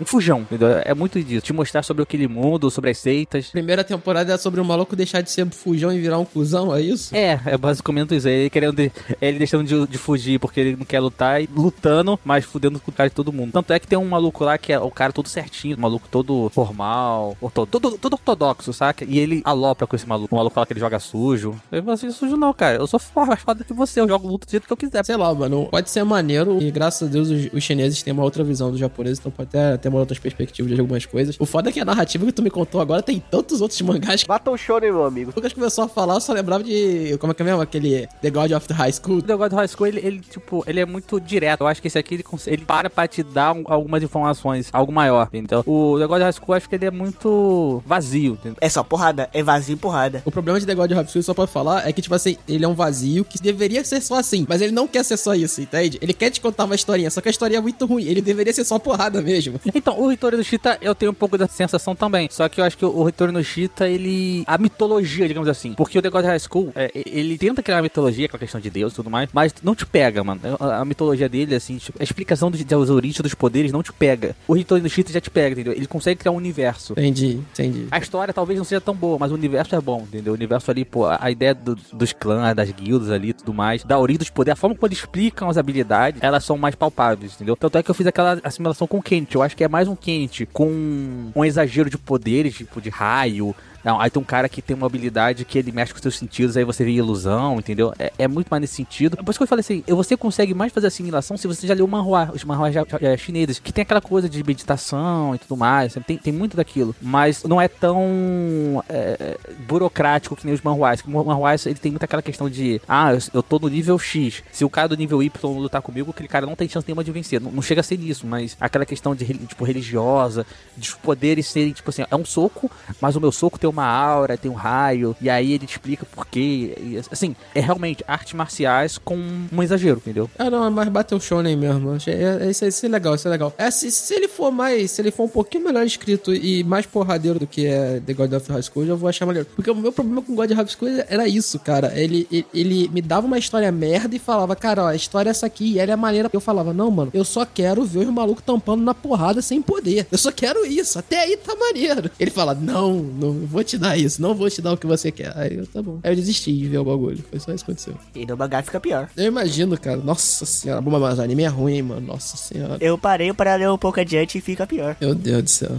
[0.00, 0.68] um fujão, entendeu?
[0.84, 1.42] É muito disso.
[1.46, 3.48] Te mostrar sobre aquele mundo, sobre as seitas.
[3.50, 6.80] Primeira temporada é sobre o maluco deixar de ser fujão e virar um cuzão, é
[6.80, 7.14] isso?
[7.14, 8.28] É, é basicamente isso.
[8.28, 12.18] Ele querendo de- ele deixando de, de fugir porque ele não quer lutar e lutando,
[12.24, 13.52] mas fudendo com o cara de todo mundo.
[13.52, 16.06] Tanto é que tem um maluco lá que é o cara todo certinho, um maluco
[16.10, 19.04] todo formal, orto- todo, todo ortodoxo, saca?
[19.04, 20.34] E ele alopra com esse maluco.
[20.34, 21.54] O maluco fala que ele joga sujo.
[21.70, 22.76] Eu falo assim, sujo não, cara.
[22.78, 25.04] Eu sou mais foda que você, eu jogo luta do jeito que eu quiser.
[25.04, 28.22] Sei lá, mano, pode ser maneiro e graças a Deus os, os chineses têm uma
[28.22, 31.36] outra visão dos japoneses, então pode até ter uma outra perspectiva de algumas coisas.
[31.38, 34.22] O foda é que a narrativa que tu me contou agora tem tantos outros mangás
[34.22, 35.30] que Baton Shonen, meu amigo.
[35.30, 37.16] o Lucas começou a falar, eu só lembrava de.
[37.18, 37.60] Como é que é mesmo?
[37.60, 39.18] Aquele The God of the High School.
[39.18, 41.62] O negócio do High School, ele, ele, tipo, ele é muito direto.
[41.62, 44.92] Eu acho que esse aqui, ele, ele para pra te dar um- algumas informações, algo
[44.92, 45.62] maior, entendeu?
[45.66, 48.56] O negócio do High School, eu acho que ele é muito vazio, entendeu?
[48.60, 50.22] É só porrada, é vazio e porrada.
[50.24, 52.36] O problema de The God of High School, só pra falar, é que, tipo assim,
[52.48, 55.34] ele é um vazio que deveria ser só assim, mas ele não quer ser só
[55.34, 55.98] isso, entende?
[56.00, 58.04] Ele quer te contar uma historinha, só que a história é muito ruim.
[58.04, 59.60] Ele deveria ser só porrada mesmo.
[59.74, 62.28] Então, o Hitori no Shita, eu tenho um pouco dessa sensação também.
[62.30, 64.44] Só que eu acho que o Hitori no Shita, ele...
[64.46, 65.72] A mitologia, digamos assim.
[65.74, 68.60] Porque o The God High School, é, ele tenta criar uma mitologia com a questão
[68.60, 70.40] de Deus e tudo mais, mas não te pega, mano.
[70.60, 73.92] A, a mitologia dele, assim, tipo, a explicação dos, das origens dos poderes não te
[73.92, 74.36] pega.
[74.46, 75.72] O Hitori no Shita já te pega, entendeu?
[75.72, 76.92] Ele consegue criar um universo.
[76.92, 77.86] Entendi, entendi.
[77.90, 80.32] A história talvez não seja tão boa, mas o universo é bom, entendeu?
[80.32, 83.54] O universo ali, pô, a a ideia do- dos clãs, das guildas ali e tudo
[83.54, 86.58] mais, da origem dos poderes, a forma como eles explicam as habilidades, ela elas são
[86.58, 87.56] mais palpáveis, entendeu?
[87.56, 89.34] Tanto é que eu fiz aquela assimilação com o Kent.
[89.34, 93.54] Eu acho que é mais um Kent com um exagero de poderes, tipo de raio.
[93.84, 96.56] Não, aí tem um cara que tem uma habilidade que ele mexe com seus sentidos,
[96.56, 97.92] aí você vê ilusão, entendeu?
[97.98, 99.16] É, é muito mais nesse sentido.
[99.18, 101.86] Por isso que eu falei assim, você consegue mais fazer assimilação se você já leu
[101.86, 106.16] manhua, os manhuas é, chineses, que tem aquela coisa de meditação e tudo mais, tem,
[106.16, 106.94] tem muito daquilo.
[107.02, 111.00] Mas não é tão é, burocrático que nem os manhuas.
[111.00, 114.42] Os manhuas, ele tem muito aquela questão de, ah, eu, eu tô no nível X,
[114.50, 117.12] se o cara do nível Y lutar comigo, aquele cara não tem chance nenhuma de
[117.12, 117.40] vencer.
[117.40, 121.72] Não, não chega a ser isso, mas aquela questão de, tipo, religiosa, de poderes serem,
[121.72, 122.70] tipo assim, é um soco,
[123.00, 126.26] mas o meu soco tem uma aura, tem um raio, e aí ele explica por
[126.26, 126.76] quê.
[126.78, 129.16] E, assim, é realmente artes marciais com
[129.52, 130.30] um exagero, entendeu?
[130.38, 131.96] Ah, não, é mais Battle Shonen mesmo.
[132.06, 133.52] É, isso, é, isso é legal, isso é legal.
[133.58, 134.90] É, se, se ele for mais.
[134.92, 138.32] Se ele for um pouquinho melhor escrito e mais porradeiro do que é The God
[138.32, 139.48] of High School, eu vou achar maneiro.
[139.54, 141.92] Porque o meu problema com God of High School era isso, cara.
[141.98, 145.32] Ele, ele, ele me dava uma história merda e falava, cara, ó, a história é
[145.32, 146.30] essa aqui e ela é maneira.
[146.32, 150.06] Eu falava, não, mano, eu só quero ver os malucos tampando na porrada sem poder.
[150.10, 150.98] Eu só quero isso.
[150.98, 152.10] Até aí tá maneiro.
[152.18, 155.10] Ele fala, não, não vou te dar isso, não vou te dar o que você
[155.10, 155.32] quer.
[155.36, 155.98] Aí eu, tá bom.
[156.02, 157.24] Aí eu desisti de ver o bagulho.
[157.30, 157.94] Foi só isso que aconteceu.
[158.14, 159.08] E no mangá fica pior.
[159.16, 159.96] Eu imagino, cara.
[159.96, 160.80] Nossa senhora.
[160.80, 162.06] Bom, mas o anime é ruim, mano.
[162.06, 162.76] Nossa senhora.
[162.80, 164.96] Eu parei para ler um pouco adiante e fica pior.
[165.00, 165.76] Meu Deus do céu.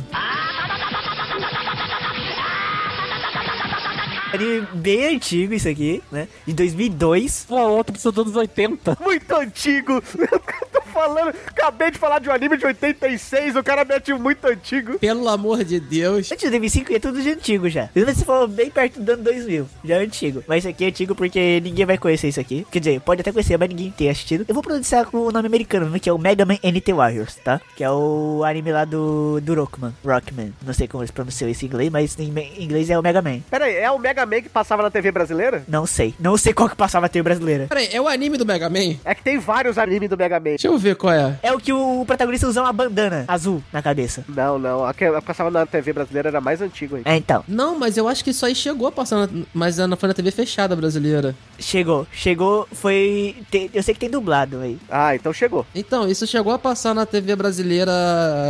[4.33, 6.27] Anime bem antigo isso aqui, né?
[6.45, 7.45] De 2002.
[7.47, 8.97] Pô, outro dos anos 80.
[9.01, 10.03] Muito antigo.
[10.15, 14.19] Eu tô falando, acabei de falar de um anime de 86, o cara mete um
[14.19, 14.97] muito antigo.
[14.99, 16.31] Pelo amor de Deus.
[16.31, 17.89] Antes de 2005 é tudo de antigo já.
[17.93, 19.67] Você falou bem perto do ano 2000.
[19.83, 20.43] Já é antigo.
[20.47, 22.65] Mas isso aqui é antigo porque ninguém vai conhecer isso aqui.
[22.71, 24.45] Quer dizer, pode até conhecer, mas ninguém tem assistido.
[24.47, 27.35] Eu vou pronunciar com o nome americano, né, que é o Mega Man NT Warriors,
[27.35, 27.59] tá?
[27.75, 29.93] Que é o anime lá do, do Rockman.
[30.03, 30.53] Rockman.
[30.65, 33.39] Não sei como eles pronunciam esse em inglês, mas em inglês é o Mega Man.
[33.49, 35.63] Pera aí, é o Mega Man que passava na TV brasileira?
[35.67, 36.13] Não sei.
[36.19, 37.65] Não sei qual que passava a ter brasileira.
[37.67, 38.97] Peraí, é o anime do Mega Man?
[39.03, 40.51] É que tem vários animes do Mega Man.
[40.51, 41.39] Deixa eu ver qual é.
[41.41, 44.23] É o que o protagonista usa uma bandana azul na cabeça.
[44.29, 47.01] Não, não, a que passava na TV brasileira era mais antigo aí.
[47.05, 47.43] É, então.
[47.47, 50.13] Não, mas eu acho que isso aí chegou a passar, na, mas não foi na
[50.13, 51.35] TV fechada brasileira.
[51.57, 52.05] Chegou.
[52.11, 53.35] Chegou, foi...
[53.73, 54.77] eu sei que tem dublado aí.
[54.89, 55.65] Ah, então chegou.
[55.73, 57.91] Então, isso chegou a passar na TV brasileira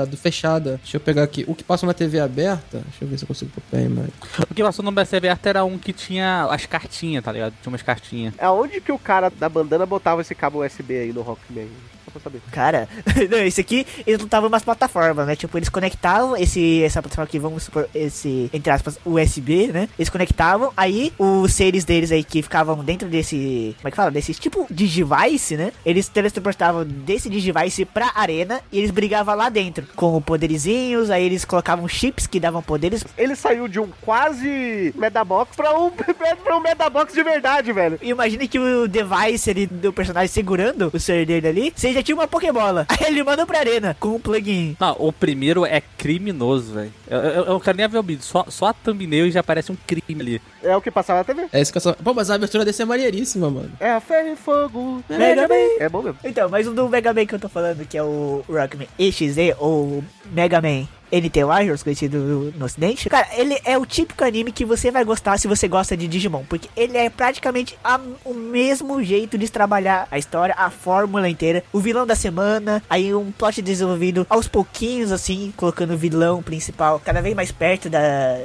[0.10, 0.80] do fechada.
[0.82, 1.46] Deixa eu pegar aqui.
[1.48, 4.10] O que passou na TV aberta, deixa eu ver se eu consigo botar aí, mas...
[4.50, 7.54] O que passou no BC aberto era um que tinha as cartinhas, tá ligado?
[7.62, 8.34] Tinha umas cartinhas.
[8.40, 11.70] Aonde que o cara da bandana botava esse cabo USB aí no Rockman?
[12.16, 12.42] Pra saber.
[12.52, 12.88] Cara,
[13.30, 15.36] não, esse aqui, eles lutavam umas plataformas, né?
[15.36, 19.90] Tipo, eles conectavam esse, essa plataforma aqui, vamos supor, esse, entre aspas, USB, né?
[20.00, 24.12] Eles conectavam, aí os seres deles aí que ficavam dentro desse, como é que fala?
[24.12, 25.72] Desse tipo de device, né?
[25.86, 31.46] Eles teletransportavam desse device pra arena e eles brigavam lá dentro, com poderizinhos, aí eles
[31.46, 33.04] colocavam chips que davam poderes.
[33.18, 35.92] Ele saiu de um quase Medabox pra um,
[36.44, 38.00] pra um Medabox de verdade, velho.
[38.02, 42.16] E Imagina que o device ali do personagem segurando o ser dele ali, já tinha
[42.16, 42.86] uma Pokébola.
[42.88, 44.78] Aí ele manda pra arena com um plugin.
[44.80, 46.94] Não, o primeiro é criminoso, velho.
[47.08, 49.72] Eu, eu, eu não quero nem ver o vídeo, só, só a thumbnail já parece
[49.72, 50.42] um crime ali.
[50.64, 51.48] É o que passava na TV.
[51.52, 51.94] É isso que eu só...
[51.94, 53.72] Pô, mas a abertura desse é maneiríssima, mano.
[53.80, 55.04] É a Ferro e Fogo.
[55.10, 55.78] Mega Man.
[55.80, 56.20] É bom mesmo.
[56.24, 59.56] Então, mas o do Mega Man que eu tô falando, que é o Rockman EXE,
[59.60, 64.66] ou Mega Man NT Warriors, conhecido no, ocidente, cara, ele é o típico anime que
[64.66, 69.02] você vai gostar se você gosta de Digimon, porque ele é praticamente a- o mesmo
[69.04, 73.62] jeito de trabalhar a história, a fórmula inteira, o vilão da semana, aí um plot
[73.62, 78.00] desenvolvido aos pouquinhos, assim, colocando o vilão principal cada vez mais perto da,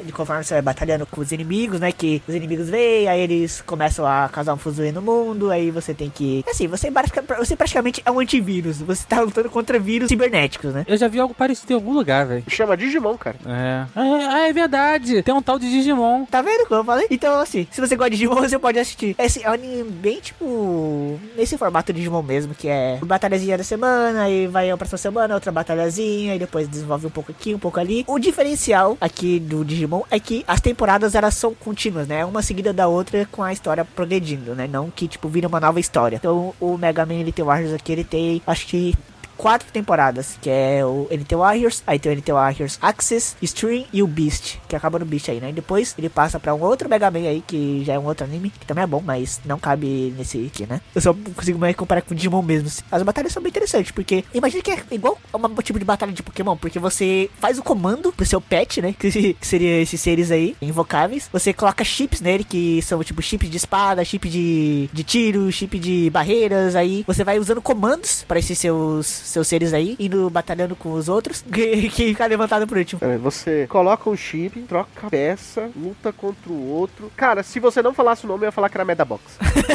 [0.04, 3.62] de conforme você vai batalhando com os inimigos, né, que os inimigos vêm, aí eles
[3.66, 7.56] começam a causar um fuzuê no mundo, aí você tem que, assim, você, basica- você
[7.56, 10.84] praticamente é um antivírus, você tá lutando contra vírus cibernéticos, né.
[10.86, 12.44] Eu já vi algo parecido em algum lugar, velho.
[12.50, 13.36] Chama Digimon, cara.
[13.46, 13.86] É.
[13.94, 15.22] Ah, é verdade.
[15.22, 16.24] Tem um tal de Digimon.
[16.26, 17.06] Tá vendo como eu falei?
[17.10, 19.14] Então, assim, se você gosta de Digimon, você pode assistir.
[19.18, 23.64] Esse é um anime bem, tipo, nesse formato de Digimon mesmo, que é batalhazinha da
[23.64, 27.58] semana, aí vai a próxima semana, outra batalhazinha, e depois desenvolve um pouco aqui, um
[27.58, 28.04] pouco ali.
[28.06, 32.24] O diferencial aqui do Digimon é que as temporadas, elas são contínuas, né?
[32.24, 34.66] Uma seguida da outra com a história progredindo, né?
[34.66, 36.16] Não que, tipo, vira uma nova história.
[36.16, 38.94] Então, o Mega Man Elite Warriors aqui, ele tem, acho que
[39.40, 44.02] quatro temporadas, que é o NT Warriors, aí tem o NT Warriors Access, Stream e
[44.02, 45.48] o Beast, que acaba no Beast aí, né?
[45.48, 48.26] E depois ele passa pra um outro Mega Man aí, que já é um outro
[48.26, 50.82] anime, que também é bom, mas não cabe nesse aqui, né?
[50.94, 52.68] Eu só consigo mais comparar com Digimon mesmo.
[52.92, 56.12] As batalhas são bem interessantes, porque imagina que é igual a um tipo de batalha
[56.12, 58.92] de Pokémon, porque você faz o comando pro seu pet, né?
[58.92, 61.30] Que, que seria esses seres aí, invocáveis.
[61.32, 65.78] Você coloca chips nele, que são tipo chips de espada, chip de, de tiro, chip
[65.78, 70.76] de barreiras, aí você vai usando comandos para esses seus seus seres aí, indo batalhando
[70.76, 73.00] com os outros, que, que ficar levantado por último.
[73.02, 77.10] É, Você coloca um chip, troca a peça, luta contra o outro.
[77.16, 79.22] Cara, se você não falasse o nome, eu ia falar que era Medabox.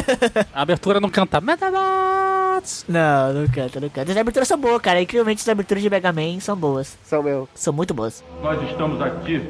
[0.54, 2.84] A abertura não canta Metabots!
[2.88, 4.12] Não, não canta, não canta.
[4.12, 5.00] As aberturas são boas, cara.
[5.00, 6.96] Incrivelmente as aberturas de Mega Man são boas.
[7.04, 7.48] São meu.
[7.54, 8.24] São muito boas.
[8.42, 9.42] Nós estamos aqui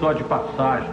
[0.00, 0.88] só de passagem.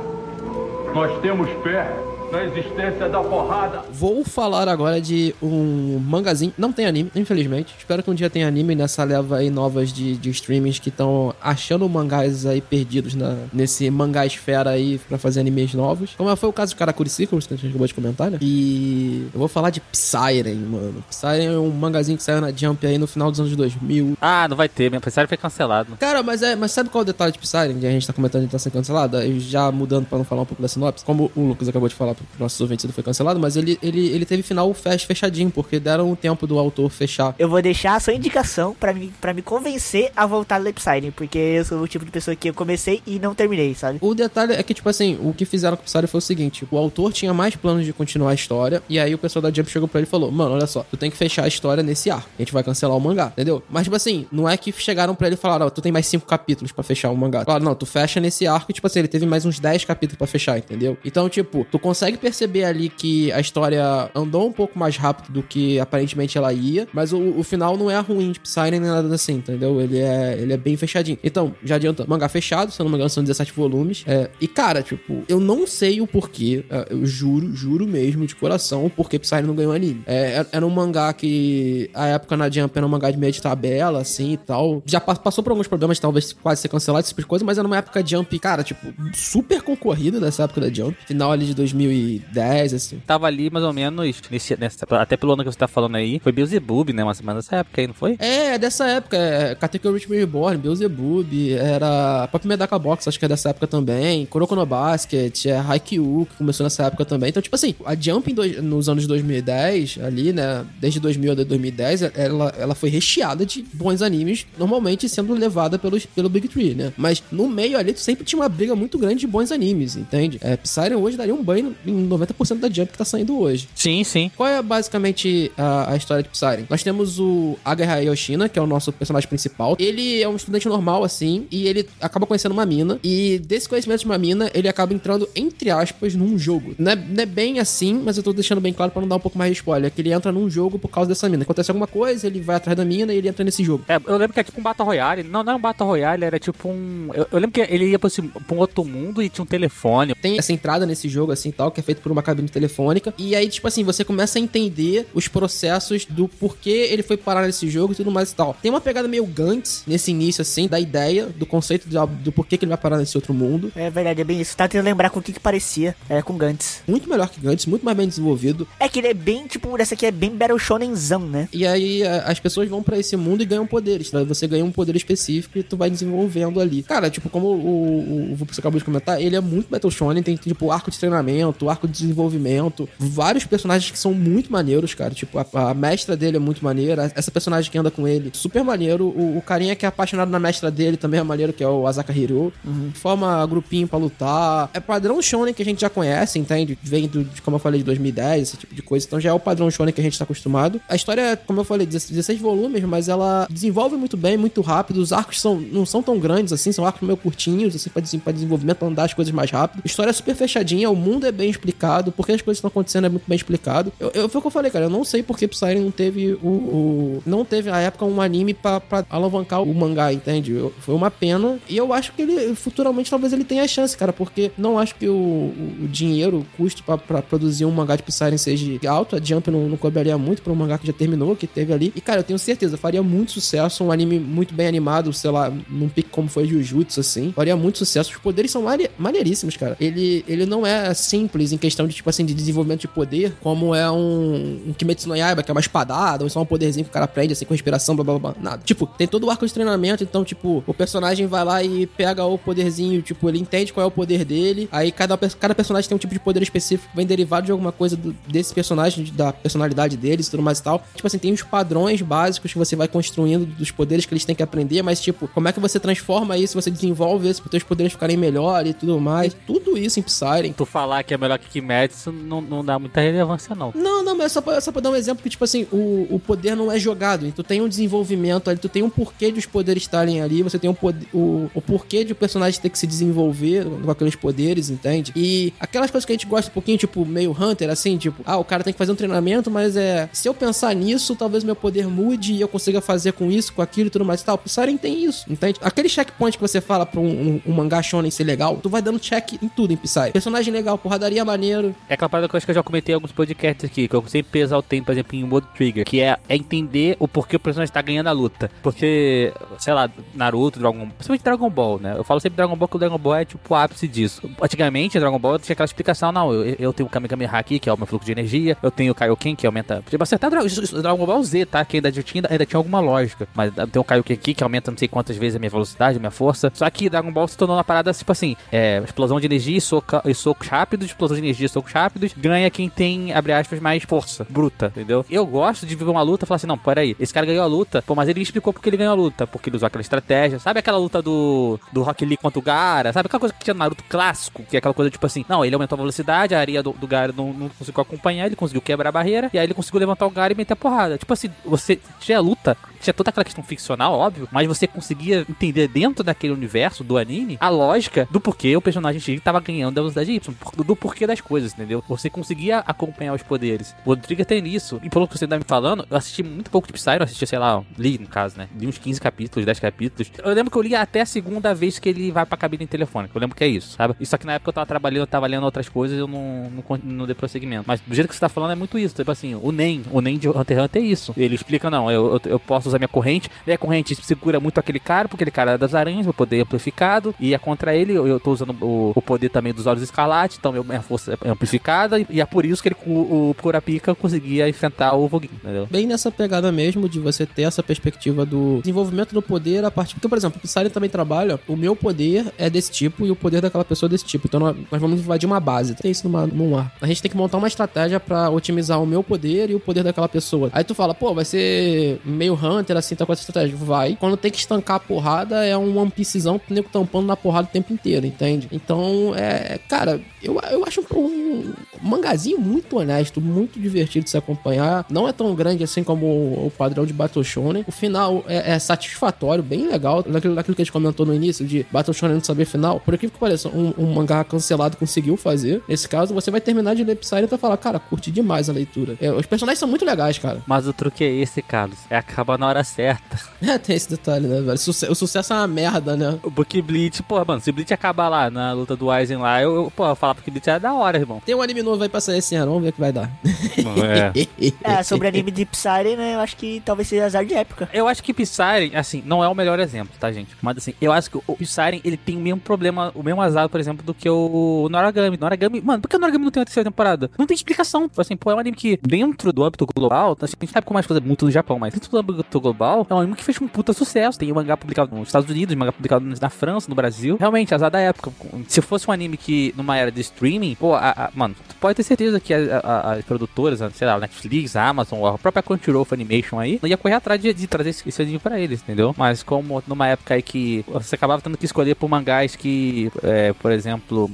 [0.93, 1.89] Nós temos fé
[2.31, 3.83] na existência da porrada.
[3.91, 6.53] Vou falar agora de um mangazinho.
[6.57, 7.73] Não tem anime, infelizmente.
[7.77, 11.33] Espero que um dia tenha anime nessa leva aí novas de, de streamings que estão
[11.41, 16.13] achando mangás aí perdidos na, nesse mangá esfera aí pra fazer animes novos.
[16.17, 18.37] Como foi o caso de Karakuri Circles, que a gente acabou de comentar, né?
[18.41, 21.03] E eu vou falar de Psyren, mano.
[21.09, 24.17] Psyren é um mangazinho que saiu na Jump aí no final dos anos 2000.
[24.19, 25.95] Ah, não vai ter, minha série foi cancelado.
[25.97, 28.11] Cara, mas é, mas sabe qual é o detalhe de Psyren que a gente tá
[28.11, 29.17] comentando que tá sendo cancelado?
[29.21, 31.95] Eu Já mudando pra não falar um pouco da sinopse, como o Lucas acabou de
[31.95, 35.49] falar pro nossos ouvintes, ele foi cancelado, mas ele, ele, ele teve final fech- fechadinho,
[35.49, 37.35] porque deram o tempo do autor fechar.
[37.37, 41.11] Eu vou deixar a sua indicação pra me, pra me convencer a voltar no Psyren,
[41.11, 43.99] porque eu sou o tipo de pessoa que eu comecei e não terminei, sabe?
[44.01, 46.67] O detalhe é que, tipo assim, o que fizeram com o Psyre foi o seguinte:
[46.69, 49.69] o autor tinha mais planos de continuar a história, e aí o pessoal da Jump
[49.69, 52.09] chegou pra ele e falou: Mano, olha só, tu tem que fechar a história nesse
[52.09, 52.29] arco.
[52.37, 53.61] A gente vai cancelar o mangá, entendeu?
[53.69, 56.05] Mas, tipo assim, não é que chegaram pra ele e falaram: Ó, tu tem mais
[56.07, 57.43] cinco capítulos pra fechar o mangá.
[57.45, 60.17] Claro, não, tu fecha nesse arco, e, tipo assim, ele teve mais uns 10 capítulos
[60.17, 60.97] pra fechar, entendeu?
[61.03, 65.43] Então, tipo, tu consegue perceber ali que a história andou um pouco mais rápido do
[65.43, 69.13] que aparentemente ela ia, mas o, o final não é ruim de Psyre nem nada
[69.13, 69.79] assim, entendeu?
[69.81, 71.17] Ele é, ele é bem fechadinho.
[71.23, 74.03] Então, já adianta, mangá fechado, se eu não me engano, são 17 volumes.
[74.07, 78.35] É, e, cara, tipo, eu não sei o porquê, é, eu juro, juro mesmo, de
[78.35, 80.01] coração, o porquê Psyre não ganhou anime.
[80.05, 83.31] É, era- era um mangá que, a época na Jump era um mangá de meio
[83.31, 84.81] de tabela, assim e tal.
[84.85, 87.57] Já pa- passou por alguns problemas, talvez quase ser cancelado, esse tipo de coisa, mas
[87.57, 90.95] era uma época Jump, cara, tipo, super concorrida dessa época da Jump.
[91.07, 91.53] Final ali de
[91.95, 93.01] 2010, assim.
[93.05, 96.19] Tava ali mais ou menos, nesse, nessa, até pelo ano que você tá falando aí,
[96.19, 97.03] foi Beelzebub, né?
[97.03, 98.15] Mas, mas nessa época aí, não foi?
[98.19, 103.27] É, dessa época, é, Katekyo Rich Reborn, Beelzebub, era Pop Medaka Box, acho que é
[103.27, 107.29] dessa época também, Kuroko no Basket, é Haikyuu, que começou nessa época também.
[107.29, 112.01] Então, tipo assim, a Jump dois- nos anos 2010, ali, né, desde 2000 até 2010,
[112.15, 116.93] ela, ela foi recheada de bons animes, normalmente sendo levada pelos, pelo Big Tree, né?
[116.97, 120.37] Mas no meio ali, tu sempre tinha uma briga muito grande de bons animes, entende?
[120.41, 123.67] É, Psyren hoje daria um banho em 90% da Jump que tá saindo hoje.
[123.75, 124.31] Sim, sim.
[124.35, 126.65] Qual é basicamente a, a história de Psyren?
[126.69, 129.75] Nós temos o Agahara Yoshina, que é o nosso personagem principal.
[129.79, 132.99] Ele é um estudante normal, assim, e ele acaba conhecendo uma mina.
[133.03, 136.75] E desse conhecimento de uma mina, ele acaba entrando, entre aspas, num jogo.
[136.77, 139.15] Não é, não é bem assim, mas eu tô deixando bem claro pra não dar
[139.15, 139.91] um pouco mais de spoiler.
[139.91, 141.43] Que ele entra num jogo por causa dessa mina.
[141.43, 143.83] Acontece alguma coisa, ele vai atrás da mina e ele entra nesse jogo.
[143.87, 145.23] É, eu lembro que era tipo um Battle Royale.
[145.23, 147.09] Não, não era um Battle Royale, era tipo um.
[147.13, 149.47] Eu, eu lembro que ele ia pra, esse, pra um outro mundo e tinha um
[149.47, 150.15] telefone.
[150.15, 153.13] Tem essa entrada nesse jogo, assim, tal, que é feito por uma cabine telefônica.
[153.17, 157.45] E aí, tipo assim, você começa a entender os processos do porquê ele foi parar
[157.45, 158.55] nesse jogo e tudo mais e tal.
[158.61, 162.57] Tem uma pegada meio Gantz nesse início, assim, da ideia, do conceito de- do porquê
[162.57, 163.71] que ele vai parar nesse outro mundo.
[163.75, 164.55] É verdade, é bem isso.
[164.57, 166.81] Tá tentando lembrar com o que, que parecia é, com Gantz.
[166.87, 168.67] Muito melhor que Gantz, muito mais bem desenvolvido.
[168.79, 171.49] É que ele é bem, tipo, essa aqui é bem Battle Shonenzão, né?
[171.51, 174.09] E aí as pessoas vão pra esse mundo e ganham poderes.
[174.09, 174.23] Tá?
[174.23, 176.83] Você ganha um poder específico e tu vai desenvolvendo ali.
[176.83, 180.21] Cara, tipo, como o, o, o você acabou de comentar, ele é muito Battle Shonen,
[180.23, 185.13] tem tipo arco de treinamento, arco de desenvolvimento, vários personagens que são muito maneiros, cara.
[185.13, 188.63] Tipo, a, a mestra dele é muito maneira, essa personagem que anda com ele, super
[188.63, 189.05] maneiro.
[189.05, 191.87] O, o carinha que é apaixonado na mestra dele também é maneiro, que é o
[191.87, 192.51] Asaka Hiro.
[192.93, 194.69] Forma grupinho pra lutar.
[194.73, 196.77] É padrão shonen que a gente já conhece, entende?
[196.81, 199.05] Vem do, de, como eu falei, de 2010, esse tipo de coisa.
[199.05, 200.81] Então já é o padrão shonen que a gente tá acostumado.
[200.87, 204.97] A história, como eu falei, 16 volumes, mas ela desenvolve muito bem, muito rápido.
[204.97, 208.33] Os arcos são, não são tão grandes assim, são arcos meio curtinhos, assim, pra, pra
[208.33, 209.81] desenvolvimento, pra andar as coisas mais rápido.
[209.83, 213.05] A história é super fechadinha, o mundo é bem explicado, porque as coisas estão acontecendo
[213.05, 213.91] é muito bem explicado.
[213.99, 216.33] Eu, eu, foi o que eu falei, cara, eu não sei porque Psyren não teve
[216.41, 220.51] o, o- Não teve, na época, um anime pra, pra alavancar o mangá, entende?
[220.53, 221.57] Eu- foi uma pena.
[221.69, 225.07] E eu acho que ele, futuramente, talvez ele tenha chance, cara, porque não acho que
[225.07, 229.15] o, o- dinheiro, o custo pra, pra produzir um mangá de Psyren seja alto.
[229.15, 231.93] A Jump não, não cobraria muito pra um mangá que já terminou, que teve ali.
[231.95, 235.51] E, cara, eu tenho certeza, faria muito sucesso, um anime muito bem animado, sei lá,
[235.69, 237.31] num pique como foi Jujutsu, assim.
[237.35, 238.11] Faria muito sucesso.
[238.11, 239.75] Os poderes são mane- maneiríssimos, cara.
[239.79, 243.73] Ele, ele não é simples em questão de, tipo assim, de desenvolvimento de poder, como
[243.75, 246.89] é um, um Kimetsu no Yaiba, que é uma espadada, ou só um poderzinho que
[246.89, 248.61] o cara aprende, assim, com respiração, blá, blá, blá, nada.
[248.63, 252.23] Tipo, tem todo o arco de treinamento, então, tipo, o personagem vai lá e pega
[252.25, 255.95] o poderzinho, tipo, ele entende qual é o poder dele, aí cada, cada personagem tem
[255.95, 259.97] um tipo de poder específico, vem derivado de alguma coisa do- desse personagem, da personalidade
[259.97, 260.83] deles e tudo mais e tal.
[260.95, 264.35] Tipo assim, tem os padrões básicos que você vai construindo dos poderes que eles têm
[264.35, 267.51] que aprender, mas, tipo, como é que você transforma isso, você desenvolve isso para os
[267.51, 269.35] teus poderes ficarem melhor e tudo mais.
[269.45, 270.53] Tudo isso em Psyren.
[270.53, 273.71] Tu falar que é melhor que Kimetsu não, não dá muita relevância, não.
[273.75, 276.19] Não, não, mas só pra, só pra dar um exemplo que, tipo assim, o, o
[276.19, 277.31] poder não é jogado.
[277.31, 280.59] Tu tem um desenvolvimento ali, tu tem um porquê de os poderes estarem ali, você
[280.59, 284.15] tem um poder, o, o porquê de o personagem ter que se desenvolver com aqueles
[284.15, 285.11] poderes, entende?
[285.15, 288.37] E aquelas coisas que a gente gosta um pouquinho, tipo, meio Hunter, assim, tipo, ah,
[288.37, 290.09] o cara tem que fazer um treinamento, mas é.
[290.13, 293.61] Se eu pensar nisso, talvez meu poder mude e eu consiga fazer com isso, com
[293.61, 294.35] aquilo e tudo mais e tal.
[294.35, 295.59] O tem isso, entende?
[295.61, 298.81] Aquele checkpoint que você fala pra um, um, um mangá shonen ser legal, tu vai
[298.81, 300.11] dando check em tudo em Psy.
[300.11, 301.75] Personagem legal, porradaria maneiro.
[301.87, 303.95] É aquela parada que eu acho que eu já comentei em alguns podcasts aqui, que
[303.95, 307.07] eu sempre pesar o tempo, por exemplo, em modo trigger, que é, é entender o
[307.07, 308.49] porquê o personagem tá ganhando a luta.
[308.61, 311.93] Porque, sei lá, Naruto, Dragon principalmente Dragon Ball, né?
[311.97, 314.29] Eu falo sempre Dragon Ball que o Dragon Ball é tipo o ápice disso.
[314.41, 317.73] Antigamente, Dragon Ball tinha aquela explicação, não, eu, eu tenho o Kamehameha aqui, que é
[317.73, 319.83] o meu fluxo de energia, eu tenho o Kaioken, que aumenta.
[319.89, 321.63] Tipo, acertar Dragon Ball Z, tá?
[321.63, 323.27] Que ainda tinha, ainda tinha alguma lógica.
[323.33, 325.99] Mas tem o Kaioken aqui, que aumenta não sei quantas vezes a minha velocidade, a
[325.99, 326.51] minha força.
[326.53, 329.61] Só que Dragon Ball se tornou uma parada tipo assim: é, explosão de energia e,
[329.61, 333.59] soca, e socos rápidos, explosão de energia e socos rápidos, ganha quem tem, abre aspas,
[333.59, 335.05] mais força bruta, entendeu?
[335.09, 337.47] Eu gosto de ver uma luta e falar assim: não, peraí, esse cara ganhou a
[337.47, 340.39] luta, pô, mas ele explicou porque ele ganhou a luta, porque ele usou aquela estratégia.
[340.39, 342.91] Sabe aquela luta do, do Rock Lee contra o Gara?
[342.91, 344.43] Sabe aquela coisa que tinha no Naruto clássico?
[344.43, 346.87] Que é aquela coisa tipo assim: não, ele aumentou a velocidade, a areia do, do
[346.87, 350.05] Gara não, não conseguiu acompanhar, ele conseguiu quebrar a barreira, e aí ele conseguiu levantar
[350.05, 350.97] o Gara e meter a porrada.
[350.97, 355.67] Tipo assim, você tinha luta, tinha toda aquela questão ficcional, óbvio, mas você conseguia entender
[355.67, 359.81] dentro daquele universo do anime a lógica do porquê o personagem X tava ganhando a
[359.81, 361.83] velocidade Y, do porquê das coisas, entendeu?
[361.87, 363.75] Você conseguia acompanhar os poderes.
[363.85, 364.79] O Trigger tem isso.
[364.83, 367.25] E pelo que você tá me falando, eu assisti muito pouco de Psy, eu assisti,
[367.25, 368.47] sei lá, li no caso, né?
[368.57, 370.11] Li uns 15 capítulos, 10 capítulos.
[370.23, 373.15] Eu lembro que eu li até a segunda vez que ele vai pra cabine telefônica.
[373.15, 373.95] Eu lembro que é isso, sabe?
[373.99, 376.79] Isso aqui na época eu tava trabalhando, eu tava lendo outras coisas, eu não, não,
[376.83, 377.65] não dei prosseguimento.
[377.67, 378.95] Mas do jeito que você tá falando é muito isso.
[378.95, 381.13] Tipo assim, o NEM, o NEM de Hunter x Hunter é isso.
[381.17, 384.79] Ele explica, não, eu, eu, eu posso usar minha corrente, minha corrente segura muito aquele
[384.79, 387.93] cara, porque aquele cara é das aranhas, meu poder é amplificado, e é contra ele,
[387.93, 391.99] eu, tô usando o, o poder também dos olhos escarlate, então minha força é amplificada,
[392.09, 395.67] e, é por isso que ele, o, o Kurapika conseguia enfrentar o Voguinho, entendeu?
[395.69, 399.95] Bem nessa pegada mesmo de você ter essa perspectiva do desenvolvimento do poder a partir.
[399.95, 403.15] Porque, por exemplo, o Psyllian também trabalha, o meu poder é desse tipo e o
[403.15, 404.27] poder daquela pessoa é desse tipo.
[404.27, 405.75] Então nós vamos invadir uma base.
[405.75, 406.71] Tem isso numa, num ar.
[406.81, 409.83] A gente tem que montar uma estratégia pra otimizar o meu poder e o poder
[409.83, 410.49] daquela pessoa.
[410.53, 412.33] Aí tu fala, pô, vai ser meio
[412.65, 413.55] Hunter assim, tá com essa estratégia.
[413.55, 413.95] Vai.
[413.99, 417.47] Quando tem que estancar a porrada, é um One Piecezão, o nego tampando na porrada
[417.47, 418.49] o tempo inteiro, entende?
[418.51, 419.59] Então, é.
[419.69, 424.85] Cara, eu, eu acho um, um mangazinho muito honesto, muito divertido de se acompanhar.
[424.89, 427.63] Não é tão grande assim como o, o padrão de Battle Shonen.
[427.67, 430.01] O final é, é satisfatório, bem legal.
[430.03, 432.79] Daquilo, daquilo que a gente comentou no início, de Battle Shonen não saber final.
[432.79, 435.61] Por aquilo que pareça, um, um mangá cancelado conseguiu fazer.
[435.67, 438.95] Nesse caso, você vai terminar de ler Psy e falar, cara, curti demais a leitura.
[438.99, 440.41] É, os personagens são muito legais, cara.
[440.47, 441.77] Mas o truque é esse, Carlos.
[441.89, 443.19] É acabar na hora certa.
[443.45, 444.57] É, tem esse detalhe, né, velho?
[444.57, 446.17] Suce- o sucesso é uma merda, né?
[446.23, 449.39] O Book Bleach, porra, mano, se o Bleach acabar lá na luta do Aizen lá,
[449.39, 451.21] eu, eu pô, falar porque Bleach é da hora, irmão.
[451.23, 453.11] Tem um anime novo aí pra sair esse ano, vamos ver o que vai dar.
[453.23, 454.25] É.
[454.63, 456.15] É, sobre anime de Psyre, né?
[456.15, 457.69] Eu acho que talvez seja azar de época.
[457.73, 460.35] Eu acho que Psyren, assim, não é o melhor exemplo, tá, gente?
[460.41, 463.47] Mas assim, eu acho que o Psyren, ele tem o mesmo problema, o mesmo azar,
[463.49, 465.17] por exemplo, do que o Noragami.
[465.17, 467.11] Noragami, mano, por que o Noragami não tem uma terceira temporada?
[467.17, 467.89] Não tem explicação.
[467.97, 470.79] Assim, pô, é um anime que, dentro do âmbito global, assim, a gente sabe como
[470.79, 473.23] as coisas é muito no Japão, mas dentro do âmbito global, é um anime que
[473.23, 474.17] fez um puta sucesso.
[474.19, 477.17] Tem mangá publicado nos Estados Unidos, mangá publicado na França, no Brasil.
[477.19, 478.11] Realmente, azar da época.
[478.47, 481.75] Se fosse um anime que, numa era de streaming, pô, a- a- mano, tu pode
[481.75, 486.39] ter certeza que a- as produtoras, sei lá, Netflix, a Amazon, a própria Crunchyroll Animation
[486.39, 488.93] aí, não ia correr atrás de, de trazer esse, esse anime pra eles, entendeu?
[488.97, 493.33] Mas como numa época aí que você acabava tendo que escolher por mangás que, é,
[493.33, 494.09] por exemplo,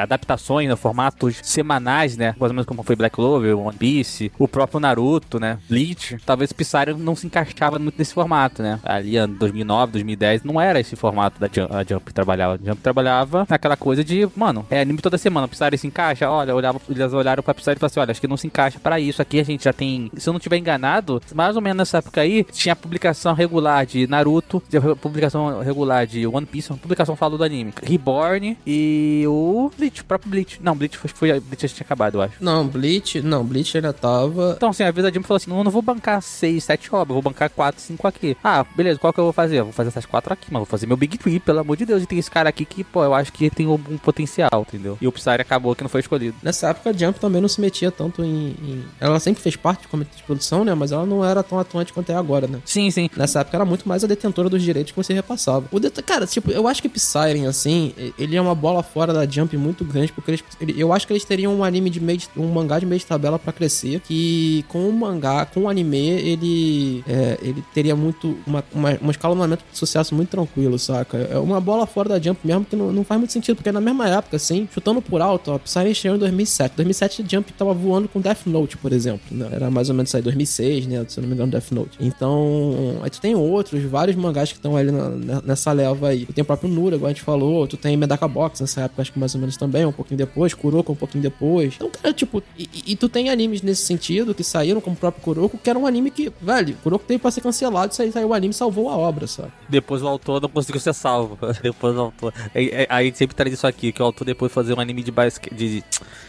[0.00, 2.34] adaptações, né, formatos semanais, né?
[2.38, 5.58] Mais ou menos como foi Black Clover, One Piece, o próprio Naruto, né?
[5.68, 8.80] Bleach, talvez Psyre não se encaixava muito nesse formato, né?
[8.82, 12.54] Ali, ano 2009, 2010, não era esse formato da Jump, a Jump trabalhava.
[12.54, 16.28] A Jump trabalhava naquela coisa de, mano, é anime toda semana, o Psyre se encaixa,
[16.30, 18.78] olha, olhava, eles olharam pra Psyre e falaram assim, olha, acho que não se encaixa
[18.80, 21.78] pra isso aqui, a gente já tem, se eu não tiver enganado, mais ou menos
[21.78, 26.78] nessa época aí, tinha publicação regular de Naruto, tinha publicação regular de One Piece, uma
[26.78, 30.58] publicação falou do anime, Reborn e o Bleach, o próprio Bleach.
[30.62, 32.34] Não, Bleach foi, foi Bleach já tinha acabado, eu acho.
[32.40, 34.54] Não, Bleach, não, Bleach ainda tava.
[34.56, 36.94] Então, assim, a vida da Jump falou assim: não, eu não vou bancar 6, 7
[36.94, 38.36] obras, vou bancar 4, 5 aqui.
[38.42, 39.58] Ah, beleza, qual que eu vou fazer?
[39.60, 41.84] Eu vou fazer essas 4 aqui, mas vou fazer meu Big Tree, pelo amor de
[41.86, 42.02] Deus.
[42.02, 44.96] E tem esse cara aqui que, pô, eu acho que tem um, um potencial, entendeu?
[45.00, 46.36] E o Psyre acabou que não foi escolhido.
[46.42, 49.82] Nessa época a Jump também não se metia tanto em, em- Ela sempre fez parte
[49.82, 50.74] de comitê de produção, né?
[50.74, 52.60] Mas ela não era tão atuante quanto é agora, né?
[52.64, 53.08] Sim, sim.
[53.16, 55.66] Nessa época era muito mais a detentora dos direitos que você repassava.
[55.70, 55.90] O det...
[56.02, 59.84] Cara, tipo, eu acho que Psyren, assim, ele é uma bola fora da Jump muito
[59.84, 62.48] grande, porque eles, ele- eu acho que eles teriam um anime de meio de- um
[62.48, 67.04] mangá de meio de tabela pra crescer, que com o mangá, com o anime, ele
[67.06, 68.36] é, é, ele teria muito.
[68.46, 71.16] Uma, uma, um escalonamento de sucesso muito tranquilo, saca?
[71.18, 73.80] É uma bola fora da Jump mesmo que não, não faz muito sentido, porque na
[73.80, 76.74] mesma época, assim, chutando por alto, ó, Psy estreou em 2007.
[76.76, 79.20] 2007 a Jump tava voando com Death Note, por exemplo.
[79.30, 79.48] Né?
[79.52, 81.04] Era mais ou menos isso aí, 2006, né?
[81.08, 81.98] Se eu não me engano, Death Note.
[82.00, 86.26] Então, aí tu tem outros, vários mangás que estão ali na- nessa leva aí.
[86.26, 89.02] Tu tem o próprio Nura, igual a gente falou, tu tem Medaka Box nessa época,
[89.02, 91.74] acho que mais ou menos também, um pouquinho depois, Kuroko um pouquinho depois.
[91.76, 95.22] Então, cara, tipo, e, e- tu tem animes nesse sentido que saíram, como o próprio
[95.22, 98.28] Kuroko, que era um anime que, velho, Kuroko teve pra ser cancelado, isso aí saiu
[98.28, 99.50] o anime e salvou a obra, sabe?
[99.68, 101.38] Depois o autor não conseguiu ser salvo.
[101.62, 102.34] Depois o autor.
[102.54, 104.74] Aí, aí- aí a gente sempre traz isso aqui, que o autor depois de fazer
[104.74, 105.54] um anime de basquete.
[105.54, 105.84] De,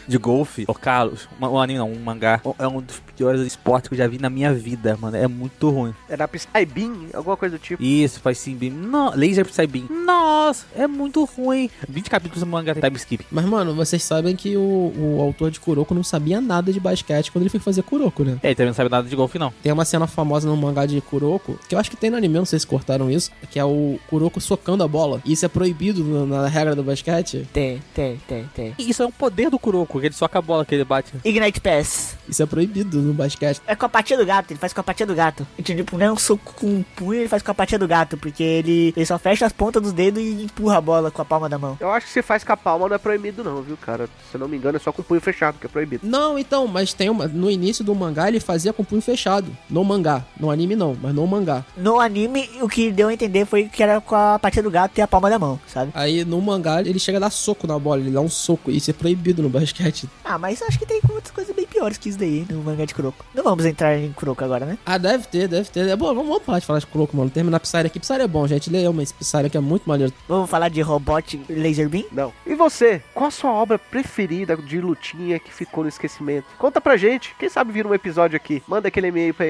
[0.06, 0.64] de golfe.
[0.66, 2.40] Ô, Carlos, um anime não, um mangá.
[2.58, 5.16] É um dos piores esportes que eu já vi na minha vida, mano.
[5.16, 5.94] É muito ruim.
[6.08, 7.82] Era Psy Beam, alguma coisa do tipo.
[7.82, 8.72] Isso, faz sim beam.
[8.74, 9.86] No, laser Psy Beam.
[9.90, 11.70] Nossa, é muito ruim.
[11.88, 13.26] 20 capítulos do mangá time skip.
[13.30, 17.30] Mas, mano, vocês sabem que o, o autor de Kuroko não sabia nada de basquete
[17.32, 18.38] quando ele foi fazer Kuroko, né?
[18.42, 19.52] É, ele também não sabe nada de golfe, não.
[19.62, 22.34] Tem uma cena famosa no mangá de Kuroko, que eu acho que tem no anime,
[22.34, 25.20] não sei se cortaram isso, que é o Kuroko socando a bola.
[25.24, 27.46] E isso é proibido no- na regra do basquete.
[27.52, 28.74] Tem, tem, tem, tem.
[28.78, 31.12] E Isso é um poder do Kuroko, que ele soca a bola que ele bate.
[31.24, 32.16] Ignite Pass.
[32.28, 33.60] Isso é proibido no basquete.
[33.66, 35.46] É com a patinha do gato, ele faz com a patinha do gato.
[35.58, 37.88] Então, tipo, não é um soco com um punho, ele faz com a patinha do
[37.88, 41.20] gato, porque ele, ele só fecha as pontas dos dedos e empurra a bola com
[41.22, 41.76] a palma da mão.
[41.80, 44.06] Eu acho que se faz com a palma não é proibido não, viu, cara?
[44.30, 46.06] Se eu não me engano é só com o punho fechado que é proibido.
[46.06, 47.26] Não, então, mas tem uma.
[47.26, 49.54] No início do mangá ele fazia com o punho fechado.
[49.68, 50.24] No mangá.
[50.38, 51.64] No anime não, mas no mangá.
[51.76, 54.96] No anime, o que deu a entender foi que era com a patinha do gato
[54.98, 55.90] e a palma da mão, sabe?
[55.94, 58.70] Aí no mangá ele chega a dar soco na bola, ele dá um soco.
[58.70, 60.08] Isso é proibido no basquete.
[60.24, 62.94] Ah, mas acho que tem outras coisas bem piores que isso daí no mangá de
[62.94, 63.24] Kuroko.
[63.34, 64.78] Não vamos entrar em Kuroko agora, né?
[64.84, 65.88] Ah, deve ter, deve ter.
[65.88, 67.30] É bom, vamos, vamos parar de falar de Kuroko, mano.
[67.30, 68.00] Terminar Psyre aqui.
[68.00, 68.70] Psyre é bom, gente.
[68.70, 70.12] Leia uma Psyre que é muito maneiro.
[70.28, 72.04] Vamos falar de Robot Laser Beam?
[72.12, 72.32] Não.
[72.46, 73.02] E você?
[73.14, 76.46] Qual a sua obra preferida de lutinha que ficou no esquecimento?
[76.58, 77.34] Conta pra gente.
[77.38, 78.62] Quem sabe vira um episódio aqui.
[78.66, 79.46] Manda aquele e-mail pra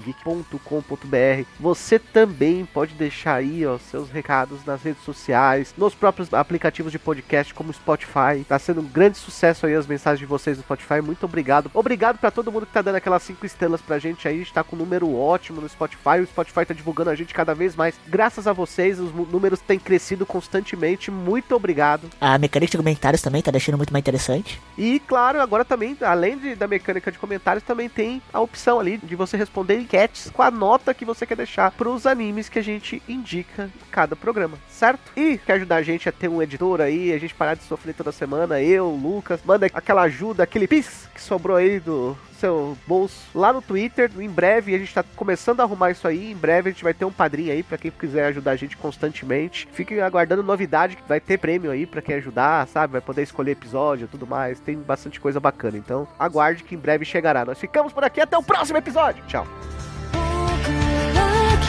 [0.00, 1.44] mda@nsvmundogeek.com.br.
[1.58, 6.98] Você também pode deixar aí, ó, seus recados nas redes sociais, nos próprios aplicativos de
[6.98, 8.44] podcast como o Spotify.
[8.48, 11.00] Tá sendo um grande sucesso aí as mensagens de vocês no Spotify.
[11.02, 11.70] Muito obrigado.
[11.74, 14.36] Obrigado pra todo mundo que tá dando aquelas cinco estrelas pra gente aí.
[14.36, 16.20] A gente tá com um número ótimo no Spotify.
[16.22, 17.94] O Spotify tá divulgando a gente cada vez mais.
[18.08, 21.10] Graças a vocês, os números têm crescido constantemente.
[21.10, 22.08] Muito obrigado.
[22.20, 24.60] A mecânica de comentários também tá deixando muito mais interessante.
[24.78, 28.98] E claro, agora também, além de- da mecânica de comentários, também tem a opção ali
[28.98, 32.62] de você responder enquetes com a nota que você quer deixar pros animes que a
[32.62, 35.12] gente indica em cada programa, certo?
[35.16, 37.94] E quer ajudar a gente a ter um editor aí, a gente parar de sofrer
[37.94, 43.20] toda semana, eu, Lucas, manda aquela ajuda, aquele pix que sobrou aí do seu bolso
[43.34, 44.10] lá no Twitter.
[44.18, 46.32] Em breve a gente tá começando a arrumar isso aí.
[46.32, 48.76] Em breve a gente vai ter um padrinho aí pra quem quiser ajudar a gente
[48.76, 49.68] constantemente.
[49.72, 52.92] Fiquem aguardando novidade que vai ter prêmio aí pra quem ajudar, sabe?
[52.92, 54.58] Vai poder escolher episódio tudo mais.
[54.58, 55.76] Tem bastante coisa bacana.
[55.76, 57.44] Então aguarde que em breve chegará.
[57.44, 59.22] Nós ficamos por aqui até o próximo episódio.
[59.26, 59.46] Tchau.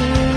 [0.02, 0.31] You.